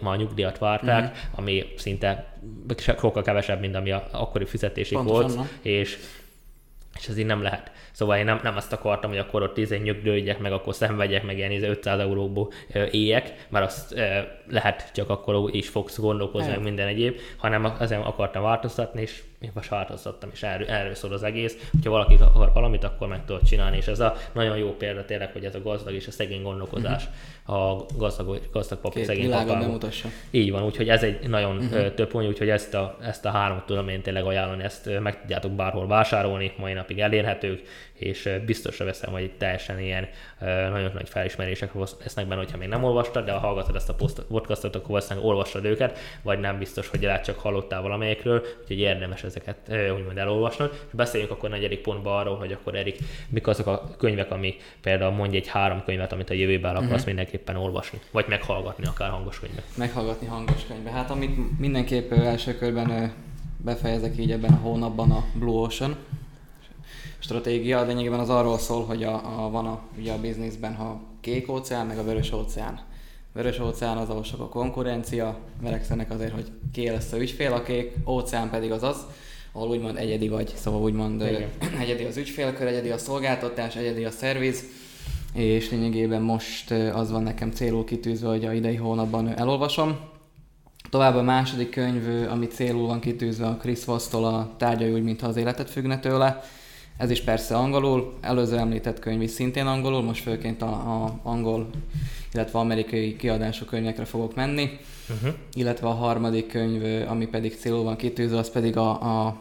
már 0.00 0.14
a 0.14 0.16
nyugdíjat 0.16 0.58
várták, 0.58 1.02
mm-hmm. 1.02 1.32
ami 1.34 1.64
szinte 1.76 2.38
sokkal 2.76 3.22
kevesebb, 3.22 3.60
mint 3.60 3.74
ami 3.74 3.90
a 3.90 4.06
akkori 4.10 4.44
fizetésig 4.44 4.96
Pontosan, 4.96 5.36
volt, 5.36 5.48
és 5.62 5.98
és 6.98 7.08
ez 7.08 7.18
így 7.18 7.26
nem 7.26 7.42
lehet. 7.42 7.70
Szóval 7.92 8.18
én 8.18 8.24
nem, 8.24 8.40
nem 8.42 8.56
azt 8.56 8.72
akartam, 8.72 9.10
hogy 9.10 9.18
akkor 9.18 9.42
ott 9.42 9.56
izé 9.56 9.76
nyögdődjek, 9.76 10.38
meg 10.38 10.52
akkor 10.52 10.74
szenvedjek, 10.74 11.22
meg 11.22 11.36
ilyen 11.36 11.62
500 11.62 11.98
izé 11.98 12.02
euróból 12.02 12.52
éjek, 12.90 13.46
mert 13.48 13.64
azt 13.64 13.94
lehet 14.48 14.90
csak 14.92 15.10
akkor 15.10 15.54
is 15.54 15.68
fogsz 15.68 15.98
gondolkozni, 15.98 16.50
meg 16.50 16.62
minden 16.62 16.86
egyéb, 16.86 17.18
hanem 17.36 17.64
azért 17.78 18.04
akartam 18.04 18.42
változtatni, 18.42 19.00
és 19.00 19.22
most 19.54 19.68
változtattam, 19.68 20.30
és 20.32 20.42
erről, 20.42 20.68
erről 20.68 20.94
szól 20.94 21.12
az 21.12 21.22
egész. 21.22 21.68
Hogyha 21.70 21.90
valaki 21.90 22.14
akar 22.20 22.50
valamit, 22.52 22.84
akkor 22.84 23.08
meg 23.08 23.24
tudod 23.24 23.42
csinálni, 23.42 23.76
és 23.76 23.86
ez 23.86 24.00
a 24.00 24.16
nagyon 24.32 24.56
jó 24.56 24.76
példa 24.76 25.04
tényleg, 25.04 25.32
hogy 25.32 25.44
ez 25.44 25.54
a 25.54 25.62
gazdag 25.62 25.94
és 25.94 26.06
a 26.06 26.10
szegény 26.10 26.42
gondolkozás 26.42 27.08
uh-huh. 27.46 27.70
a 27.70 27.86
gazdag, 27.96 28.40
gazdag 28.52 28.78
pap, 28.78 28.94
Két 28.94 29.04
szegény 29.04 29.30
papában. 29.30 29.80
Így 30.30 30.50
van, 30.50 30.64
úgyhogy 30.64 30.88
ez 30.88 31.02
egy 31.02 31.28
nagyon 31.28 31.56
uh-huh. 31.56 31.94
több 31.94 32.08
pont, 32.08 32.28
úgyhogy 32.28 32.48
ezt 32.48 32.74
a, 32.74 32.96
ezt 33.02 33.24
a 33.24 33.30
háromot 33.30 33.66
tudom 33.66 33.88
én 33.88 34.02
tényleg 34.02 34.24
ajánlani, 34.24 34.62
ezt 34.62 35.00
meg 35.00 35.20
tudjátok 35.20 35.52
bárhol 35.52 35.86
vásárolni, 35.86 36.52
mai 36.58 36.72
napig 36.72 36.98
elérhetők, 37.00 37.62
és 37.94 38.30
biztosra 38.46 38.84
veszem, 38.84 39.12
hogy 39.12 39.30
teljesen 39.38 39.80
ilyen 39.80 40.08
nagyon 40.70 40.90
nagy 40.94 41.08
felismerések 41.08 41.70
lesznek 42.02 42.26
benne, 42.26 42.40
hogyha 42.40 42.58
még 42.58 42.68
nem 42.68 42.84
olvastad, 42.84 43.24
de 43.24 43.32
ha 43.32 43.38
hallgatod 43.38 43.76
ezt 43.76 43.88
a 43.88 43.94
podcastot, 44.28 44.76
akkor 44.76 44.88
valószínűleg 44.88 45.28
olvastad 45.28 45.64
őket, 45.64 45.98
vagy 46.22 46.38
nem 46.38 46.58
biztos, 46.58 46.88
hogy 46.88 47.02
lehet 47.02 47.24
csak 47.24 47.38
hallottál 47.38 47.82
valamelyikről, 47.82 48.44
úgyhogy 48.60 48.78
érdemes 48.78 49.22
ezeket 49.34 49.92
úgymond 49.98 50.18
elolvasnod. 50.18 50.70
És 50.72 50.92
beszéljünk 50.92 51.32
akkor 51.32 51.50
negyedik 51.50 51.80
pontban 51.80 52.18
arról, 52.18 52.36
hogy 52.36 52.52
akkor 52.52 52.74
Erik, 52.74 52.98
mik 53.28 53.46
azok 53.46 53.66
a 53.66 53.90
könyvek, 53.98 54.30
ami 54.30 54.54
például 54.82 55.12
mondj 55.12 55.36
egy 55.36 55.48
három 55.48 55.82
könyvet, 55.84 56.12
amit 56.12 56.30
a 56.30 56.34
jövőben 56.34 56.74
akarsz 56.74 56.90
uh-huh. 56.90 57.06
mindenképpen 57.06 57.56
olvasni, 57.56 58.00
vagy 58.10 58.24
meghallgatni 58.28 58.86
akár 58.86 59.10
hangos 59.10 59.40
könyvet. 59.40 59.64
Meghallgatni 59.76 60.26
hangos 60.26 60.66
könyvet. 60.66 60.92
Hát 60.92 61.10
amit 61.10 61.58
mindenképp 61.58 62.12
első 62.12 62.56
körben 62.56 63.12
befejezek 63.64 64.18
így 64.18 64.32
ebben 64.32 64.52
a 64.52 64.56
hónapban 64.62 65.10
a 65.10 65.24
Blue 65.34 65.60
Ocean, 65.60 65.96
stratégia, 67.18 67.80
de 67.80 67.86
lényegében 67.86 68.20
az 68.20 68.30
arról 68.30 68.58
szól, 68.58 68.84
hogy 68.84 69.02
a, 69.02 69.44
a, 69.44 69.50
van 69.50 69.66
a, 69.66 69.80
ugye 69.98 70.12
a 70.12 70.20
bizniszben 70.20 70.72
a 70.74 71.00
kék 71.20 71.50
óceán, 71.50 71.86
meg 71.86 71.98
a 71.98 72.04
vörös 72.04 72.32
óceán. 72.32 72.80
Vörös 73.32 73.58
óceán 73.58 73.96
az, 73.96 74.08
ahol 74.08 74.24
sok 74.24 74.40
a 74.40 74.48
konkurencia, 74.48 75.38
verekszenek 75.60 76.10
azért, 76.10 76.32
hogy 76.32 76.50
ki 76.72 76.90
lesz 76.90 77.12
a 77.12 77.16
ügyfél, 77.16 77.52
a 77.52 77.62
kék 77.62 77.94
óceán 78.06 78.50
pedig 78.50 78.72
az 78.72 78.82
az, 78.82 79.06
ahol 79.56 79.68
úgymond 79.68 79.96
egyedi 79.96 80.28
vagy, 80.28 80.52
szóval 80.56 80.80
úgymond 80.80 81.20
Igen. 81.20 81.48
egyedi 81.82 82.04
az 82.04 82.16
ügyfélkör, 82.16 82.66
egyedi 82.66 82.90
a 82.90 82.98
szolgáltatás, 82.98 83.76
egyedi 83.76 84.04
a 84.04 84.10
szerviz, 84.10 84.64
és 85.34 85.70
lényegében 85.70 86.22
most 86.22 86.70
az 86.70 87.10
van 87.10 87.22
nekem 87.22 87.50
célul 87.50 87.84
kitűzve, 87.84 88.28
hogy 88.28 88.44
a 88.44 88.52
idei 88.52 88.76
hónapban 88.76 89.28
elolvasom. 89.28 89.96
Tovább 90.90 91.14
a 91.14 91.22
második 91.22 91.70
könyv, 91.70 92.30
ami 92.30 92.46
célul 92.46 92.86
van 92.86 93.00
kitűzve 93.00 93.46
a 93.46 93.56
Chris 93.56 93.84
Voss-tól 93.84 94.24
a 94.24 94.54
Tárgyai 94.56 94.92
úgy, 94.92 95.02
mintha 95.02 95.26
az 95.26 95.36
életet 95.36 95.70
függne 95.70 95.98
tőle 95.98 96.42
ez 96.96 97.10
is 97.10 97.20
persze 97.20 97.56
angolul, 97.56 98.12
előző 98.20 98.56
említett 98.56 98.98
könyv 98.98 99.22
is 99.22 99.30
szintén 99.30 99.66
angolul, 99.66 100.02
most 100.02 100.22
főként 100.22 100.62
a, 100.62 100.66
a 100.66 101.20
angol, 101.22 101.70
illetve 102.32 102.58
amerikai 102.58 103.16
kiadású 103.16 103.64
könyvekre 103.64 104.04
fogok 104.04 104.34
menni. 104.34 104.78
Uh-huh. 105.10 105.34
Illetve 105.52 105.86
a 105.86 105.92
harmadik 105.94 106.46
könyv, 106.46 107.08
ami 107.08 107.26
pedig 107.26 107.56
célul 107.58 107.82
van 107.82 107.96
kitűzve, 107.96 108.38
az 108.38 108.50
pedig 108.50 108.76
a, 108.76 108.90
a 108.90 109.36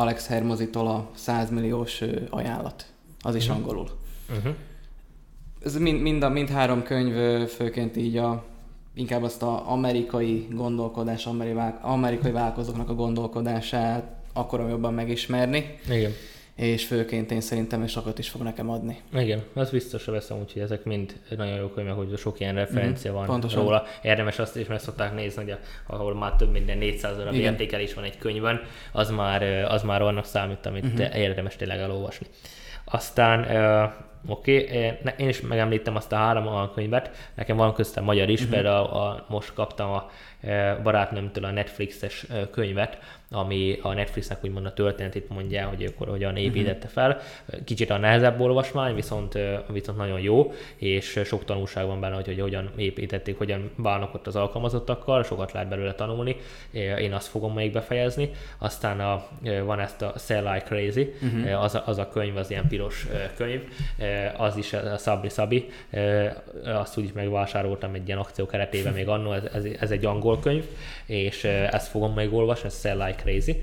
Alex 0.00 0.26
Hermozitól 0.26 0.86
a 0.86 1.10
100 1.14 1.50
milliós 1.50 2.02
ajánlat. 2.30 2.86
Az 3.20 3.34
is 3.34 3.42
uh-huh. 3.42 3.58
angolul. 3.58 3.88
Uh-huh. 4.36 4.54
Ez 5.64 5.76
mind, 5.76 6.00
mind, 6.00 6.22
a, 6.22 6.28
mind 6.28 6.48
három 6.48 6.82
könyv 6.82 7.46
főként 7.48 7.96
így 7.96 8.16
a 8.16 8.44
inkább 8.94 9.22
azt 9.22 9.42
az 9.42 9.60
amerikai 9.64 10.48
gondolkodás, 10.50 11.26
amerikai, 11.26 11.72
amerikai 11.80 12.30
vállalkozóknak 12.30 12.88
a 12.88 12.94
gondolkodását 12.94 14.16
akarom 14.32 14.68
jobban 14.68 14.94
megismerni. 14.94 15.78
Igen 15.88 16.12
és 16.60 16.86
főként 16.86 17.30
én 17.30 17.40
szerintem 17.40 17.86
sokat 17.86 18.18
is 18.18 18.28
fog 18.28 18.42
nekem 18.42 18.70
adni. 18.70 19.00
Igen, 19.12 19.42
az 19.54 19.70
biztosra 19.70 20.12
veszem, 20.12 20.38
úgyhogy 20.38 20.62
ezek 20.62 20.84
mind 20.84 21.14
nagyon 21.36 21.56
jó 21.56 21.68
könyvek, 21.68 21.94
hogy 21.94 22.18
sok 22.18 22.40
ilyen 22.40 22.54
referencia 22.54 23.10
mm, 23.10 23.14
van 23.14 23.26
pontosan. 23.26 23.62
róla. 23.62 23.84
Érdemes 24.02 24.38
azt 24.38 24.56
is 24.56 24.66
meg 24.66 24.78
szokták 24.78 25.14
nézni, 25.14 25.44
hogy 25.44 25.56
ahol 25.86 26.14
már 26.14 26.36
több 26.36 26.50
minden 26.50 26.78
400 26.78 27.16
darab 27.16 27.34
értékelés 27.34 27.94
van 27.94 28.04
egy 28.04 28.18
könyvben, 28.18 28.60
az 28.92 29.10
már, 29.10 29.42
az 29.68 29.82
már 29.82 30.02
annak 30.02 30.24
számít, 30.24 30.66
amit 30.66 30.86
mm-hmm. 30.86 31.12
érdemes 31.12 31.56
tényleg 31.56 31.78
elolvasni. 31.78 32.26
Aztán 32.84 33.44
Oké, 34.26 34.64
okay. 34.64 35.14
én 35.16 35.28
is 35.28 35.40
megemlítem 35.40 35.96
azt 35.96 36.12
a 36.12 36.16
három 36.16 36.70
könyvet, 36.74 37.30
nekem 37.34 37.56
van 37.56 37.74
köztem 37.74 38.04
magyar 38.04 38.28
is, 38.28 38.40
uh-huh. 38.40 38.54
például 38.54 38.86
a, 38.86 39.06
a, 39.06 39.24
most 39.28 39.54
kaptam 39.54 39.90
a 39.90 40.10
barátnőmtől 40.82 41.44
a 41.44 41.50
Netflixes 41.50 42.26
könyvet, 42.50 42.98
ami 43.30 43.78
a 43.82 43.92
Netflixnek 43.92 44.44
úgymond 44.44 44.66
a 44.66 44.72
történetét 44.72 45.28
mondja, 45.28 45.68
hogy 45.68 45.84
akkor 45.84 46.08
hogyan 46.08 46.32
mhm. 46.32 46.40
építette 46.40 46.88
fel. 46.88 47.20
Kicsit 47.64 47.90
a 47.90 47.96
nehezebb 47.96 48.40
olvasmány, 48.40 48.94
viszont, 48.94 49.38
viszont 49.68 49.98
nagyon 49.98 50.20
jó, 50.20 50.52
és 50.76 51.20
sok 51.24 51.44
tanulság 51.44 51.86
van 51.86 52.00
benne, 52.00 52.14
hogy, 52.14 52.26
hogy 52.26 52.40
hogyan 52.40 52.70
építették, 52.76 53.38
hogyan 53.38 53.70
bánnak 53.76 54.14
ott 54.14 54.26
az 54.26 54.36
alkalmazottakkal, 54.36 55.22
sokat 55.22 55.52
lehet 55.52 55.68
belőle 55.68 55.94
tanulni. 55.94 56.36
Én 56.98 57.12
azt 57.12 57.28
fogom 57.28 57.54
még 57.54 57.72
befejezni. 57.72 58.30
Aztán 58.58 59.00
a, 59.00 59.26
van 59.64 59.80
ezt 59.80 60.02
a 60.02 60.12
Sell 60.18 60.52
Like 60.52 60.64
Crazy, 60.64 61.14
uh-huh. 61.22 61.62
az, 61.62 61.74
a, 61.74 61.82
az 61.86 61.98
a 61.98 62.08
könyv, 62.08 62.36
az 62.36 62.50
ilyen 62.50 62.68
piros 62.68 63.06
könyv, 63.36 63.60
az 64.36 64.56
is 64.56 64.72
a 64.72 64.98
Szabri 64.98 65.28
Szabi, 65.28 65.68
azt 66.64 66.98
úgy 66.98 67.04
is 67.04 67.12
megvásároltam 67.12 67.94
egy 67.94 68.06
ilyen 68.06 68.18
akció 68.18 68.46
keretében 68.46 68.92
még 68.92 69.08
annó, 69.08 69.32
ez, 69.32 69.42
ez, 69.52 69.64
ez 69.80 69.90
egy 69.90 70.04
angol 70.04 70.38
könyv, 70.38 70.64
és 71.06 71.44
ezt 71.44 71.88
fogom 71.88 72.14
még 72.14 72.34
olvasni, 72.34 72.66
ez 72.66 72.80
Sell 72.80 72.96
Like 72.96 73.22
Crazy. 73.22 73.62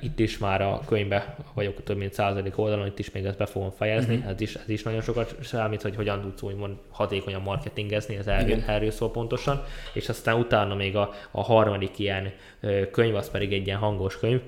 Itt 0.00 0.18
is 0.18 0.38
már 0.38 0.62
a 0.62 0.80
könyvbe 0.86 1.36
vagyok 1.54 1.82
több 1.82 1.96
mint 1.96 2.12
századik 2.12 2.58
oldalon, 2.58 2.86
itt 2.86 2.98
is 2.98 3.10
még 3.10 3.24
ezt 3.24 3.38
be 3.38 3.46
fogom 3.46 3.70
fejezni, 3.70 4.14
uh-huh. 4.14 4.30
ez, 4.30 4.40
is, 4.40 4.54
ez 4.54 4.68
is 4.68 4.82
nagyon 4.82 5.00
sokat 5.00 5.34
számít, 5.42 5.82
hogy 5.82 5.96
hogyan 5.96 6.20
tudsz 6.20 6.42
úgymond 6.42 6.76
hatékonyan 6.90 7.42
marketingezni, 7.42 8.16
ez 8.16 8.26
erről, 8.26 8.62
erről 8.66 8.90
szól 8.90 9.10
pontosan, 9.10 9.64
és 9.92 10.08
aztán 10.08 10.38
utána 10.38 10.74
még 10.74 10.96
a, 10.96 11.10
a 11.30 11.42
harmadik 11.42 11.98
ilyen 11.98 12.32
könyv, 12.90 13.14
az 13.14 13.30
pedig 13.30 13.52
egy 13.52 13.66
ilyen 13.66 13.78
hangos 13.78 14.18
könyv, 14.18 14.40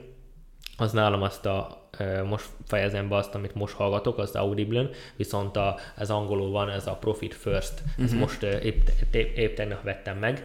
az 0.77 0.93
nálam 0.93 1.23
azt 1.23 1.47
a 1.47 1.88
most 2.25 2.47
fejezem 2.67 3.09
be 3.09 3.17
azt, 3.17 3.35
amit 3.35 3.55
most 3.55 3.75
hallgatok, 3.75 4.19
az 4.19 4.35
Audible-n, 4.35 4.91
viszont 5.17 5.57
a, 5.57 5.79
ez 5.97 6.11
angolul 6.11 6.51
van, 6.51 6.71
ez 6.71 6.87
a 6.87 6.93
Profit 6.93 7.35
First, 7.35 7.73
uh-huh. 7.81 8.05
ezt 8.05 8.13
mhm. 8.13 8.21
most 8.21 8.43
épp, 8.43 8.89
épp, 9.13 9.37
épp 9.37 9.57
tegnap 9.57 9.83
vettem 9.83 10.19
meg, 10.19 10.45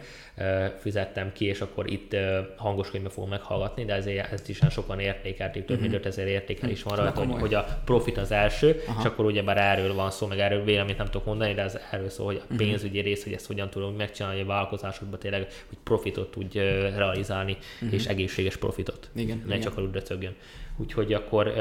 fizettem 0.79 1.31
ki, 1.33 1.45
és 1.45 1.61
akkor 1.61 1.91
itt 1.91 2.15
hangos 2.55 2.89
könyvbe 2.89 3.09
fogom 3.09 3.29
meghallgatni, 3.29 3.85
de 3.85 3.93
ezért 3.93 4.31
ezt 4.31 4.49
is 4.49 4.59
sokan 4.69 4.99
értékelték, 4.99 5.65
több 5.65 5.79
mint 5.79 5.93
5000 5.93 6.25
mhm. 6.25 6.33
értékelés 6.33 6.83
van 6.83 6.95
rajta, 6.95 7.25
hogy, 7.25 7.39
hogy 7.39 7.53
a 7.53 7.81
profit 7.85 8.17
az 8.17 8.31
első, 8.31 8.83
Aha. 8.87 8.99
és 8.99 9.05
akkor 9.05 9.25
ugyebár 9.25 9.57
erről 9.57 9.93
van 9.93 10.11
szó, 10.11 10.27
meg 10.27 10.39
erről 10.39 10.63
véleményt 10.63 10.97
nem 10.97 11.07
tudok 11.07 11.25
mondani, 11.25 11.53
de 11.53 11.61
ez 11.61 11.77
erről 11.91 12.09
szól, 12.09 12.25
hogy 12.25 12.41
a 12.41 12.45
mhm. 12.47 12.57
pénzügyi 12.57 12.99
rész, 12.99 13.23
hogy 13.23 13.33
ezt 13.33 13.47
hogyan 13.47 13.69
tudom 13.69 13.95
megcsinálni 13.95 14.41
a 14.41 14.45
vállalkozásokban 14.45 15.19
tényleg, 15.19 15.47
hogy 15.69 15.77
profitot 15.83 16.31
tudj 16.31 16.59
realizálni, 16.95 17.57
uh-huh. 17.75 17.93
és 17.93 18.05
egészséges 18.05 18.57
profitot. 18.57 19.09
Igen, 19.15 19.37
ne 19.37 19.55
igen. 19.55 19.61
csak 19.61 19.77
aludra 19.77 20.01
cögjön 20.01 20.35
úgyhogy 20.77 21.13
akkor 21.13 21.53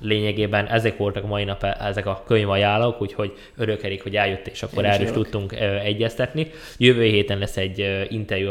lényegében 0.00 0.66
ezek 0.66 0.96
voltak 0.96 1.24
a 1.24 1.26
mai 1.26 1.44
nap 1.44 1.64
ezek 1.64 2.06
a 2.06 2.22
könyvajánlók, 2.26 3.00
úgyhogy 3.00 3.32
örökelik, 3.56 4.02
hogy 4.02 4.16
eljött, 4.16 4.46
és 4.46 4.62
akkor 4.62 4.84
erről 4.84 5.06
is 5.06 5.12
tudtunk 5.12 5.52
egyeztetni. 5.84 6.50
Jövő 6.76 7.02
héten 7.02 7.38
lesz 7.38 7.56
egy 7.56 8.06
interjú 8.08 8.50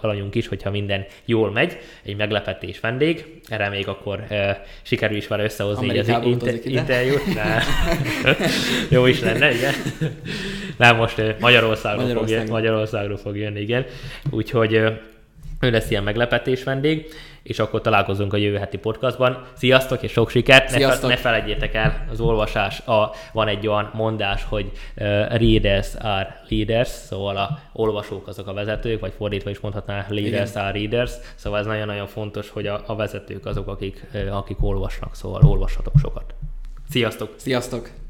alanyunk 0.00 0.34
is, 0.34 0.48
hogyha 0.48 0.70
minden 0.70 1.04
jól 1.24 1.50
megy, 1.50 1.78
egy 2.02 2.16
meglepetés 2.16 2.80
vendég, 2.80 3.40
reméljük 3.48 3.88
akkor 3.88 4.24
sikerül 4.82 5.16
is 5.16 5.26
vele 5.26 5.44
összehozni 5.44 5.86
így 5.86 5.98
az 5.98 6.08
inter- 6.08 6.64
interjút. 6.64 7.22
Jó 8.90 9.06
is 9.06 9.20
lenne, 9.20 9.54
igen. 9.54 9.72
Nem, 10.76 10.96
most 10.96 11.16
Magyarországról, 11.40 12.02
Magyarországról. 12.02 12.46
Fog, 12.46 12.54
Magyarországról 12.54 13.16
fog 13.16 13.36
jönni, 13.36 13.60
igen. 13.60 13.84
Úgyhogy 14.30 14.82
ő 15.60 15.70
lesz 15.70 15.90
ilyen 15.90 16.02
meglepetés 16.02 16.64
vendég 16.64 17.06
és 17.46 17.58
akkor 17.58 17.80
találkozunk 17.80 18.32
a 18.32 18.36
jövő 18.36 18.56
heti 18.56 18.78
podcastban. 18.78 19.44
Sziasztok, 19.56 20.02
és 20.02 20.12
sok 20.12 20.30
sikert! 20.30 20.68
Sziasztok. 20.68 21.08
Ne, 21.08 21.14
ne 21.14 21.20
felejtjétek 21.20 21.74
el, 21.74 22.06
az 22.10 22.20
olvasás, 22.20 22.80
a, 22.80 23.14
van 23.32 23.48
egy 23.48 23.66
olyan 23.66 23.90
mondás, 23.94 24.44
hogy 24.44 24.64
uh, 24.64 25.04
readers 25.36 25.94
are 25.98 26.42
leaders, 26.48 26.88
szóval 26.88 27.36
a 27.36 27.58
olvasók 27.72 28.26
azok 28.26 28.46
a 28.46 28.52
vezetők, 28.52 29.00
vagy 29.00 29.12
fordítva 29.16 29.50
is 29.50 29.60
mondhatná, 29.60 30.06
leaders 30.08 30.50
Igen. 30.50 30.62
are 30.62 30.78
readers, 30.78 31.12
szóval 31.34 31.58
ez 31.58 31.66
nagyon-nagyon 31.66 32.06
fontos, 32.06 32.50
hogy 32.50 32.66
a, 32.66 32.82
a 32.86 32.96
vezetők 32.96 33.46
azok, 33.46 33.68
akik, 33.68 34.06
uh, 34.14 34.36
akik 34.36 34.62
olvasnak, 34.62 35.14
szóval 35.14 35.42
olvashatok 35.44 35.94
sokat. 35.98 36.34
Sziasztok! 36.88 37.34
Sziasztok! 37.36 38.05